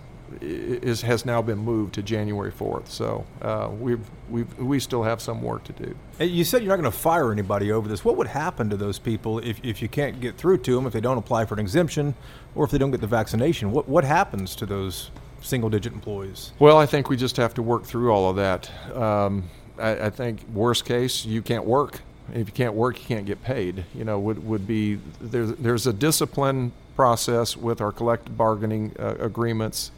[0.41, 2.89] is has now been moved to January 4th.
[2.89, 5.95] So uh, we've, we've, we still have some work to do.
[6.19, 8.05] You said you're not going to fire anybody over this.
[8.05, 10.93] What would happen to those people if, if you can't get through to them, if
[10.93, 12.15] they don't apply for an exemption,
[12.55, 13.71] or if they don't get the vaccination?
[13.71, 15.11] What, what happens to those
[15.45, 16.53] single digit employees?
[16.59, 18.71] Well, I think we just have to work through all of that.
[18.97, 19.45] Um,
[19.79, 22.01] I, I, think worst case, you can't work.
[22.33, 23.85] If you can't work, you can't get paid.
[23.95, 29.17] You know, would would be there's there's a discipline process with our collective bargaining uh,
[29.19, 29.91] agreements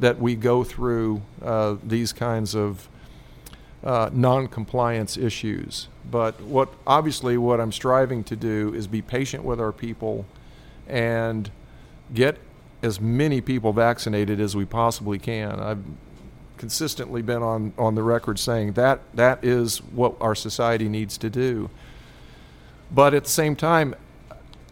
[0.00, 2.88] that we go through uh, these kinds of
[3.84, 5.88] uh, non-compliance issues.
[6.10, 10.24] But what obviously what I'm striving to do is be patient with our people
[10.86, 11.50] and
[12.14, 12.38] get
[12.82, 15.58] as many people vaccinated as we possibly can.
[15.60, 15.82] I've
[16.56, 21.30] consistently been on, on the record saying that that is what our society needs to
[21.30, 21.70] do.
[22.90, 23.94] But at the same time,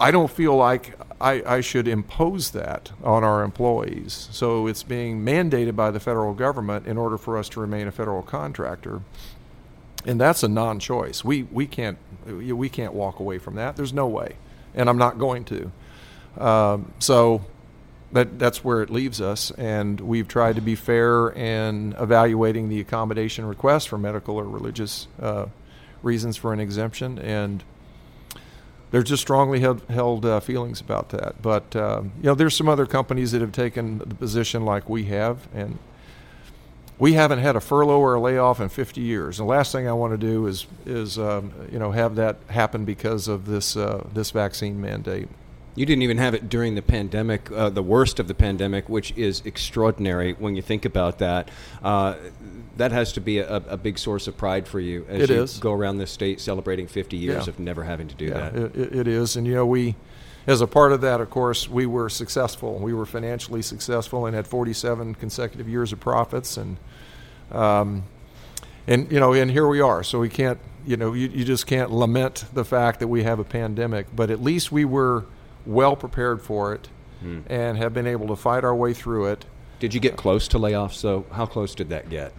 [0.01, 4.29] I don't feel like I, I should impose that on our employees.
[4.31, 7.93] So it's being mandated by the federal government in order for us to remain a
[7.93, 9.01] federal contractor.
[10.05, 11.25] And that's a non-choice.
[11.25, 13.77] We we can't we can't walk away from that.
[13.77, 14.37] There's no way,
[14.75, 15.73] and I'm not going to.
[16.39, 17.45] Um, so
[18.17, 19.51] that that's where it leaves us.
[19.53, 25.09] And we've tried to be fair in evaluating the accommodation request for medical or religious
[25.21, 25.47] uh,
[26.03, 27.63] reasons for an exemption, and
[28.91, 31.43] there's just strongly held, held uh, feelings about that.
[31.43, 35.05] But uh, you know, there's some other companies that have taken the position like we
[35.05, 35.79] have, and
[36.99, 39.37] we haven't had a furlough or a layoff in 50 years.
[39.37, 42.85] The last thing I want to do is is um, you know have that happen
[42.85, 45.29] because of this uh, this vaccine mandate.
[45.77, 49.13] You didn't even have it during the pandemic, uh, the worst of the pandemic, which
[49.13, 51.51] is extraordinary when you think about that.
[51.83, 52.15] Uh,
[52.79, 55.43] that has to be a, a, big source of pride for you as it you
[55.43, 55.59] is.
[55.59, 57.51] go around the state celebrating 50 years yeah.
[57.51, 58.77] of never having to do yeah, that.
[58.77, 59.95] It, it is, and you know we.
[60.47, 62.79] As a part of that, of course, we were successful.
[62.79, 66.77] We were financially successful and had 47 consecutive years of profits, and
[67.51, 68.05] um,
[68.87, 70.05] and you know, and here we are.
[70.05, 73.41] So we can't, you know, you, you just can't lament the fact that we have
[73.41, 74.07] a pandemic.
[74.15, 75.25] But at least we were
[75.67, 76.89] well prepared for it
[77.21, 77.41] hmm.
[77.47, 79.45] and have been able to fight our way through it.
[79.79, 80.95] Did you get close to layoffs?
[80.95, 82.33] So how close did that get?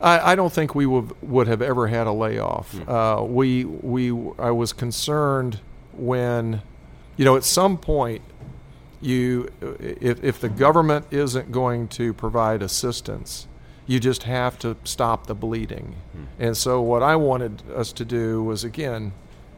[0.00, 2.72] I, I don't think we would, would have ever had a layoff.
[2.72, 2.90] Hmm.
[2.90, 5.60] Uh, we we I was concerned
[5.92, 6.62] when,
[7.16, 8.22] you know, at some point
[9.00, 13.46] you if, if the government isn't going to provide assistance,
[13.86, 15.96] you just have to stop the bleeding.
[16.12, 16.24] Hmm.
[16.38, 19.12] And so what I wanted us to do was again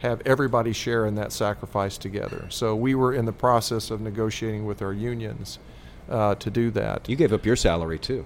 [0.05, 2.47] have everybody share in that sacrifice together.
[2.51, 5.59] So we were in the process of negotiating with our unions
[6.09, 7.09] uh, to do that.
[7.09, 8.25] You gave up your salary too.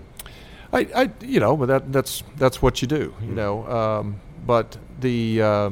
[0.72, 3.34] I, I you know, but that that's that's what you do, you hmm.
[3.34, 3.66] know.
[3.66, 5.70] Um, but the uh,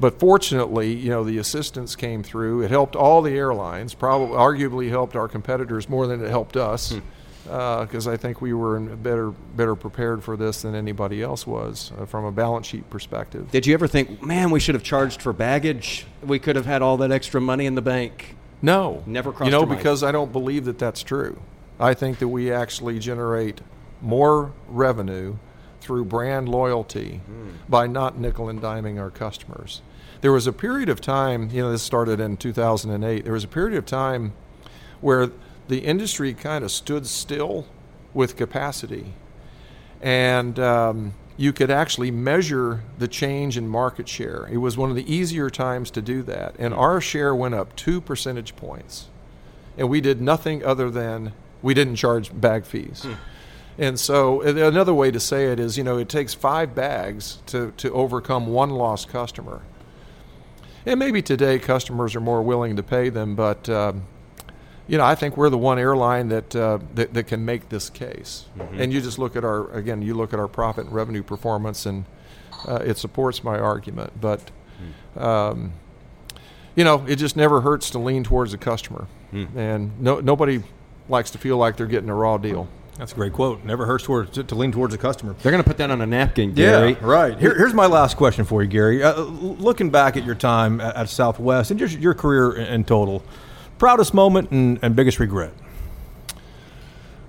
[0.00, 2.62] but fortunately, you know, the assistance came through.
[2.62, 3.94] It helped all the airlines.
[3.94, 6.92] Probably, arguably, helped our competitors more than it helped us,
[7.44, 11.92] because uh, I think we were better better prepared for this than anybody else was
[11.98, 13.50] uh, from a balance sheet perspective.
[13.50, 16.06] Did you ever think, man, we should have charged for baggage?
[16.22, 18.34] We could have had all that extra money in the bank.
[18.62, 19.52] No, never crossed.
[19.52, 21.40] You know, because I don't believe that that's true.
[21.78, 23.60] I think that we actually generate
[24.00, 25.36] more revenue
[25.80, 27.52] through brand loyalty mm.
[27.68, 29.82] by not nickel and diming our customers.
[30.22, 33.24] There was a period of time, you know, this started in 2008.
[33.24, 34.32] There was a period of time
[35.02, 35.30] where
[35.68, 37.66] the industry kind of stood still
[38.12, 39.14] with capacity.
[40.00, 44.46] And um, you could actually measure the change in market share.
[44.50, 46.54] It was one of the easier times to do that.
[46.58, 49.08] And our share went up two percentage points.
[49.76, 53.02] And we did nothing other than we didn't charge bag fees.
[53.02, 53.14] Hmm.
[53.76, 57.72] And so another way to say it is, you know, it takes five bags to,
[57.78, 59.62] to overcome one lost customer.
[60.86, 64.04] And maybe today customers are more willing to pay them, but um,
[64.86, 67.88] you know, I think we're the one airline that uh, that, that, can make this
[67.88, 68.46] case.
[68.58, 68.80] Mm-hmm.
[68.80, 71.86] And you just look at our again, you look at our profit and revenue performance,
[71.86, 72.04] and
[72.66, 74.20] uh, it supports my argument.
[74.20, 74.50] But
[75.16, 75.22] mm.
[75.22, 75.72] um,
[76.74, 79.54] you know, it just never hurts to lean towards the customer, mm.
[79.56, 80.62] and no, nobody
[81.08, 82.68] likes to feel like they're getting a raw deal.
[82.98, 83.64] That's a great quote.
[83.64, 85.34] Never hurts towards, to, to lean towards the customer.
[85.42, 86.92] They're going to put that on a napkin, Gary.
[86.92, 87.36] Yeah, right.
[87.36, 89.02] Here, here's my last question for you, Gary.
[89.02, 92.84] Uh, looking back at your time at, at Southwest and just your career in, in
[92.84, 93.24] total,
[93.78, 95.52] proudest moment and, and, biggest regret?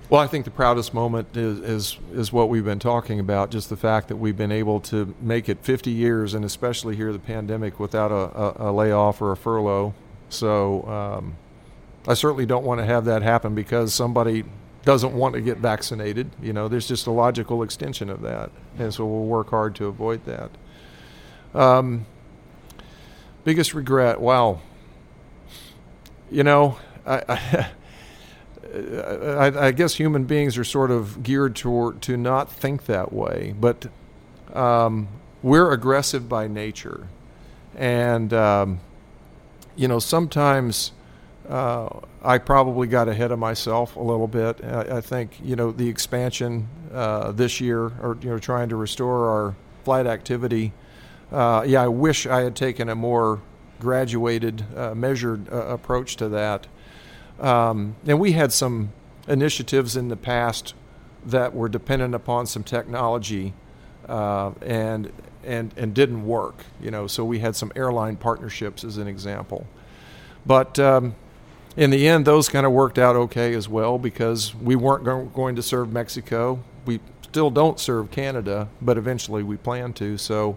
[0.08, 3.50] Well, I think the proudest moment is, is is what we've been talking about.
[3.50, 7.12] Just the fact that we've been able to make it 50 years, and especially here
[7.12, 9.94] the pandemic, without a, a, a layoff or a furlough.
[10.28, 10.82] So.
[10.86, 11.36] Um,
[12.08, 14.44] I certainly don't want to have that happen because somebody
[14.84, 16.30] doesn't want to get vaccinated.
[16.40, 19.86] You know, there's just a logical extension of that, and so we'll work hard to
[19.86, 20.50] avoid that.
[21.58, 22.06] Um,
[23.42, 24.20] biggest regret?
[24.20, 24.60] Wow.
[26.30, 27.22] You know, I,
[28.74, 33.12] I, I, I, guess human beings are sort of geared toward to not think that
[33.12, 33.86] way, but
[34.52, 35.08] um,
[35.42, 37.08] we're aggressive by nature,
[37.76, 38.80] and um,
[39.76, 40.92] you know sometimes
[41.48, 41.88] uh,
[42.22, 44.64] I probably got ahead of myself a little bit.
[44.64, 48.76] I, I think you know the expansion uh, this year, or you know, trying to
[48.76, 49.54] restore our
[49.84, 50.72] flight activity.
[51.30, 53.40] Uh, yeah, I wish I had taken a more
[53.86, 56.66] graduated, uh, measured uh, approach to that.
[57.38, 58.92] Um, and we had some
[59.28, 60.74] initiatives in the past
[61.24, 63.54] that were dependent upon some technology,
[64.08, 65.12] uh, and
[65.44, 66.64] and and didn't work.
[66.80, 69.66] You know, so we had some airline partnerships as an example,
[70.44, 70.78] but.
[70.78, 71.14] Um,
[71.76, 75.56] in the end, those kind of worked out okay as well because we weren't going
[75.56, 76.58] to serve Mexico.
[76.86, 80.16] We still don't serve Canada, but eventually we plan to.
[80.16, 80.56] So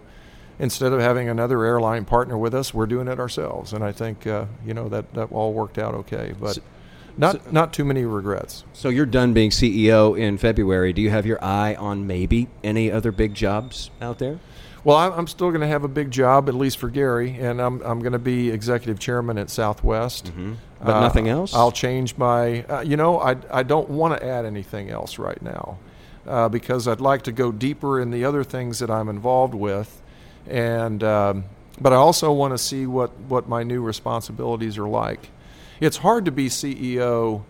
[0.60, 3.74] instead of having another airline partner with us, we're doing it ourselves.
[3.74, 6.34] And I think uh, you know that that all worked out okay.
[6.40, 6.62] But so,
[7.18, 8.64] not so, not too many regrets.
[8.74, 10.94] So you're done being CEO in February.
[10.94, 14.40] Do you have your eye on maybe any other big jobs out there?
[14.84, 17.82] Well, I'm still going to have a big job, at least for Gary, and I'm,
[17.82, 20.28] I'm going to be executive chairman at Southwest.
[20.28, 20.54] Mm-hmm.
[20.80, 21.54] But uh, nothing else?
[21.54, 25.42] I'll change my, uh, you know, I, I don't want to add anything else right
[25.42, 25.78] now
[26.26, 29.99] uh, because I'd like to go deeper in the other things that I'm involved with.
[30.50, 31.46] And, um,
[31.80, 35.30] but I also want to see what, what my new responsibilities are like.
[35.80, 37.44] It's hard to be CEO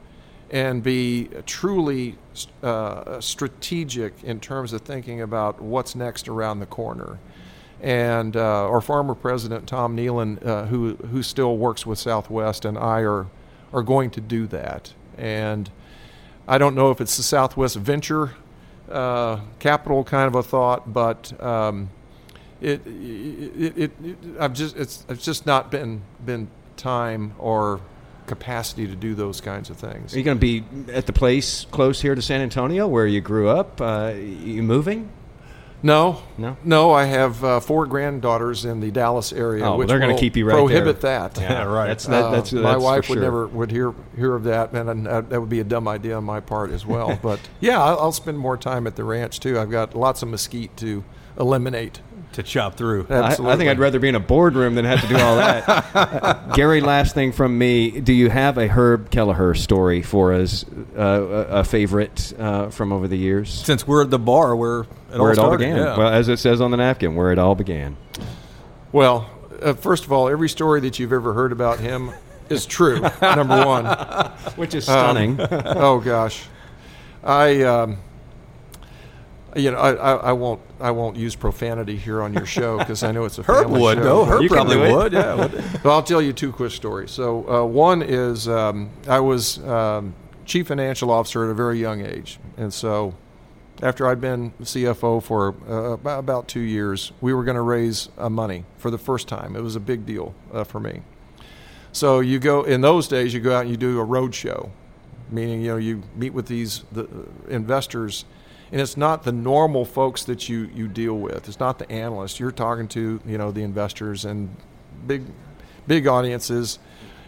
[0.51, 2.17] and be truly
[2.61, 7.19] uh, strategic in terms of thinking about what's next around the corner.
[7.81, 12.77] And uh, our former president Tom Nealon, uh, who who still works with Southwest, and
[12.77, 13.27] I are
[13.71, 14.93] are going to do that.
[15.17, 15.69] And
[16.47, 18.33] I don't know if it's the Southwest venture
[18.91, 21.89] uh, capital kind of a thought, but um,
[22.61, 27.81] it, it, it, it, I've just it's it's just not been been time or
[28.27, 30.13] capacity to do those kinds of things.
[30.13, 33.21] Are you going to be at the place close here to San Antonio where you
[33.21, 33.81] grew up?
[33.81, 35.09] Uh, you moving?
[35.81, 36.91] No, no, no.
[36.91, 40.35] I have uh, four granddaughters in the Dallas area, oh, which they're going to keep
[40.35, 41.29] you right prohibit there.
[41.29, 41.39] that.
[41.39, 41.87] Yeah, right.
[41.87, 43.23] That's, that, that's, uh, that's my wife would sure.
[43.23, 46.25] never would hear hear of that, and uh, that would be a dumb idea on
[46.25, 47.17] my part as well.
[47.21, 49.57] but yeah, I'll, I'll, spend more time at the ranch too.
[49.57, 51.05] I've got lots of mesquite to
[51.39, 52.01] eliminate
[52.39, 53.05] to chop through.
[53.09, 55.63] I, I think I'd rather be in a boardroom than have to do all that.
[55.67, 57.99] Uh, Gary, last thing from me.
[58.01, 60.65] Do you have a Herb Kelleher story for us?
[60.97, 63.49] Uh, a, a favorite uh, from over the years?
[63.51, 65.75] Since we're at the bar where it where all it all began.
[65.77, 65.97] yeah.
[65.97, 67.97] Well, as it says on the napkin, where it all began.
[68.91, 69.29] Well,
[69.61, 72.11] uh, first of all, every story that you've ever heard about him
[72.49, 72.99] is true.
[73.21, 73.85] number one.
[74.55, 75.37] Which is Um, stunning.
[75.51, 76.43] oh gosh,
[77.23, 77.97] I, um,
[79.55, 83.03] you know, I, I, I won't, I won't use profanity here on your show because
[83.03, 83.97] I know it's a Herb family would.
[83.97, 84.03] show.
[84.03, 85.13] No, Herb You can probably would.
[85.13, 85.35] Yeah.
[85.35, 85.51] would.
[85.83, 87.11] But I'll tell you two quick stories.
[87.11, 90.13] So uh, one is um, I was um,
[90.45, 93.13] chief financial officer at a very young age, and so
[93.81, 98.09] after I'd been CFO for uh, about, about two years, we were going to raise
[98.17, 99.55] uh, money for the first time.
[99.55, 101.01] It was a big deal uh, for me.
[101.91, 104.71] So you go in those days, you go out and you do a road show,
[105.31, 107.07] meaning you know you meet with these the, uh,
[107.49, 108.25] investors,
[108.71, 111.47] and it's not the normal folks that you you deal with.
[111.47, 112.39] It's not the analysts.
[112.39, 114.55] You're talking to you know the investors and
[115.07, 115.23] big
[115.87, 116.79] big audiences,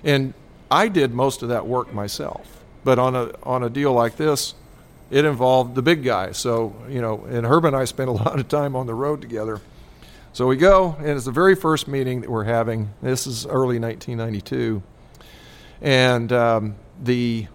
[0.03, 0.33] and
[0.69, 2.63] I did most of that work myself.
[2.83, 4.53] But on a on a deal like this,
[5.09, 6.37] it involved the big guys.
[6.37, 9.21] So you know, and Herb and I spent a lot of time on the road
[9.21, 9.61] together.
[10.33, 12.91] So we go, and it's the very first meeting that we're having.
[13.01, 14.81] This is early 1992,
[15.81, 17.47] and um, the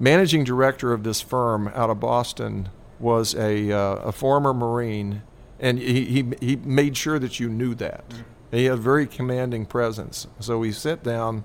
[0.00, 2.70] managing director of this firm out of Boston
[3.02, 5.22] was a, uh, a former Marine,
[5.60, 8.04] and he, he, he made sure that you knew that.
[8.50, 10.26] And he had a very commanding presence.
[10.40, 11.44] So we sit down,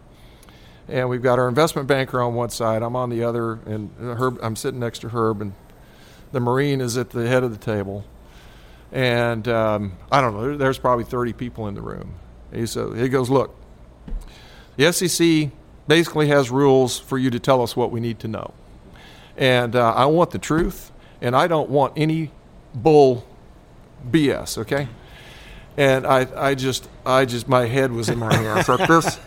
[0.88, 4.40] and we've got our investment banker on one side, I'm on the other, and Herb,
[4.42, 5.54] I'm sitting next to Herb, and
[6.32, 8.06] the Marine is at the head of the table.
[8.92, 12.16] And um, I don't know, there's probably 30 people in the room.
[12.54, 13.56] He, so, he goes, Look,
[14.78, 15.50] the SEC
[15.88, 18.54] basically has rules for you to tell us what we need to know.
[19.36, 20.92] And uh, I want the truth,
[21.22, 22.32] and I don't want any
[22.74, 23.26] bull
[24.10, 24.88] BS, okay?
[25.78, 28.68] And I, I just, I just, my head was in my hands.
[28.68, 29.20] Like this,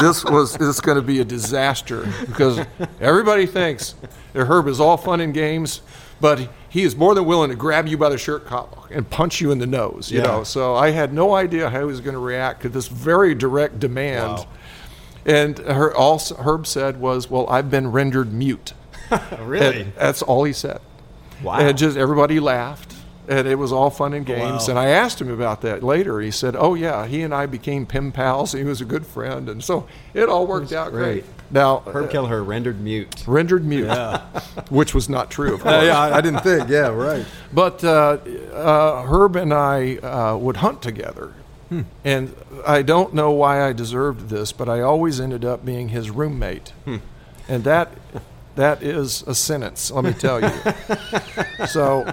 [0.00, 2.60] this was, this is going to be a disaster because
[3.00, 3.96] everybody thinks
[4.32, 5.82] that Herb is all fun and games,
[6.20, 9.40] but he is more than willing to grab you by the shirt collar and punch
[9.40, 10.08] you in the nose.
[10.10, 10.26] You Yeah.
[10.26, 13.34] know, so I had no idea how he was going to react to this very
[13.34, 14.46] direct demand.
[15.26, 18.72] And her, all Herb said was, "Well, I've been rendered mute."
[19.40, 19.82] really?
[19.82, 20.80] And that's all he said.
[21.42, 21.58] Wow.
[21.58, 22.94] And just everybody laughed,
[23.28, 24.68] and it was all fun and games.
[24.68, 24.70] Wow.
[24.70, 26.20] And I asked him about that later.
[26.20, 28.52] He said, "Oh yeah, he and I became pen pals.
[28.52, 31.24] He was a good friend, and so it all worked out great." great.
[31.50, 33.24] Now, Herb uh, Kelleher rendered mute.
[33.26, 34.20] rendered mute, yeah.
[34.70, 35.74] which was not true, of course.
[35.74, 36.70] Uh, yeah, I, I didn't think.
[36.70, 37.26] Yeah, right.
[37.52, 38.18] But uh,
[38.52, 41.34] uh, Herb and I uh, would hunt together.
[42.04, 42.36] And
[42.66, 46.74] I don't know why I deserved this, but I always ended up being his roommate.
[47.48, 47.88] And that
[48.56, 51.66] that is a sentence, let me tell you.
[51.66, 52.12] so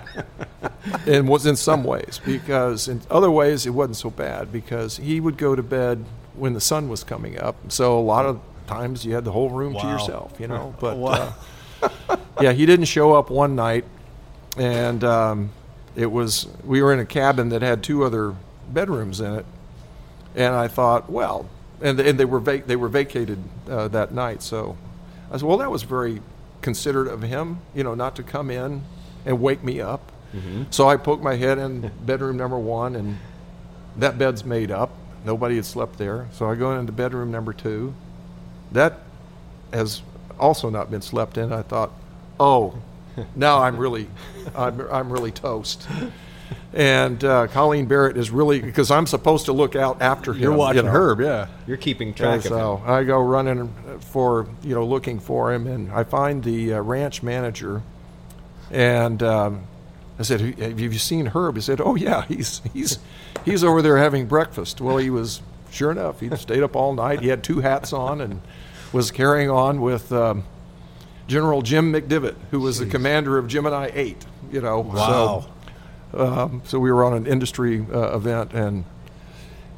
[1.05, 5.19] it was in some ways because in other ways it wasn't so bad because he
[5.19, 6.03] would go to bed
[6.35, 7.55] when the sun was coming up.
[7.69, 10.73] So a lot of times you had the whole room to yourself, you know.
[10.79, 11.33] But Wow.
[11.81, 13.85] uh, yeah, he didn't show up one night,
[14.57, 15.49] and um,
[15.95, 18.35] it was we were in a cabin that had two other
[18.69, 19.45] bedrooms in it,
[20.35, 21.49] and I thought, well,
[21.81, 24.77] and and they were vac- they were vacated uh, that night, so
[25.31, 26.21] I said, well, that was very
[26.61, 28.83] considerate of him, you know, not to come in
[29.25, 30.11] and wake me up.
[30.35, 30.63] Mm-hmm.
[30.69, 33.17] So I poked my head in bedroom number one, and
[33.97, 34.91] that bed's made up.
[35.25, 37.93] Nobody had slept there, so I go into bedroom number two.
[38.71, 38.99] That
[39.73, 40.01] has
[40.39, 41.51] also not been slept in.
[41.51, 41.91] I thought,
[42.39, 42.75] oh,
[43.35, 44.07] now I'm really,
[44.55, 45.87] I'm, I'm really toast.
[46.73, 50.41] And uh, Colleen Barrett is really because I'm supposed to look out after him.
[50.43, 50.91] You're watching you know.
[50.91, 51.19] Herb.
[51.21, 51.47] Yeah.
[51.67, 52.49] You're keeping And track of him.
[52.51, 53.73] so I go running
[54.11, 57.81] for you know looking for him, and I find the uh, ranch manager,
[58.71, 59.63] and um,
[60.19, 62.99] I said, "Have you seen Herb?" He said, "Oh yeah, he's he's
[63.45, 65.41] he's over there having breakfast." Well, he was
[65.71, 66.19] sure enough.
[66.19, 67.21] He stayed up all night.
[67.21, 68.41] He had two hats on and
[68.93, 70.43] was carrying on with um,
[71.27, 74.25] General Jim McDivitt, who was the commander of Gemini Eight.
[74.51, 75.41] You know, Wow.
[75.41, 75.49] so
[76.13, 78.85] um, so we were on an industry uh, event, and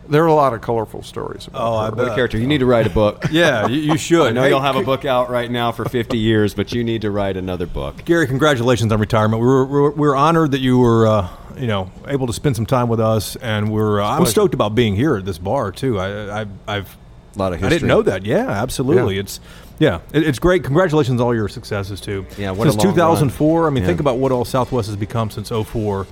[0.09, 1.47] there are a lot of colorful stories.
[1.47, 1.95] About Oh, I Herb.
[1.97, 2.15] What a bet.
[2.15, 2.37] character.
[2.37, 3.25] You need to write a book.
[3.31, 4.27] Yeah, you, you should.
[4.27, 6.83] I know Hey, you'll have a book out right now for 50 years, but you
[6.83, 8.03] need to write another book.
[8.05, 9.41] Gary, congratulations on retirement.
[9.41, 12.33] We were, we were, we were honored that you were, uh, you know, able to
[12.33, 14.01] spend some time with us, and we're.
[14.01, 14.31] Uh, I'm pleasure.
[14.31, 15.99] stoked about being here at this bar too.
[15.99, 16.97] I, I I've
[17.35, 17.67] A lot of history.
[17.67, 18.25] I didn't know that.
[18.25, 19.15] Yeah, absolutely.
[19.15, 19.21] Yeah.
[19.21, 19.39] It's
[19.79, 20.63] yeah, it, it's great.
[20.63, 22.25] Congratulations on all your successes too.
[22.37, 23.67] Yeah, what a since long 2004.
[23.67, 23.87] I mean, run.
[23.89, 26.05] think about what all Southwest has become since 04,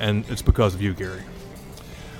[0.00, 1.22] and it's because of you, Gary.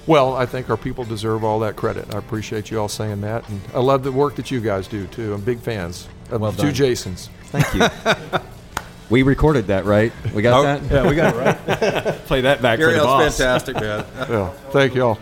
[0.06, 2.14] Well, I think our people deserve all that credit.
[2.14, 5.06] I appreciate you all saying that, and I love the work that you guys do
[5.08, 5.34] too.
[5.34, 6.72] I'm big fans of Well the two.
[6.72, 7.28] Jasons.
[7.46, 8.40] Thank you.
[9.10, 10.12] We recorded that, right?
[10.32, 10.82] We got Oh, that.
[10.88, 11.38] yeah, we got it
[12.06, 12.16] right.
[12.26, 13.36] Play that back Gary, for the boss.
[13.38, 14.06] fantastic, man.
[14.16, 14.50] Yeah.
[14.70, 15.18] Thank you all.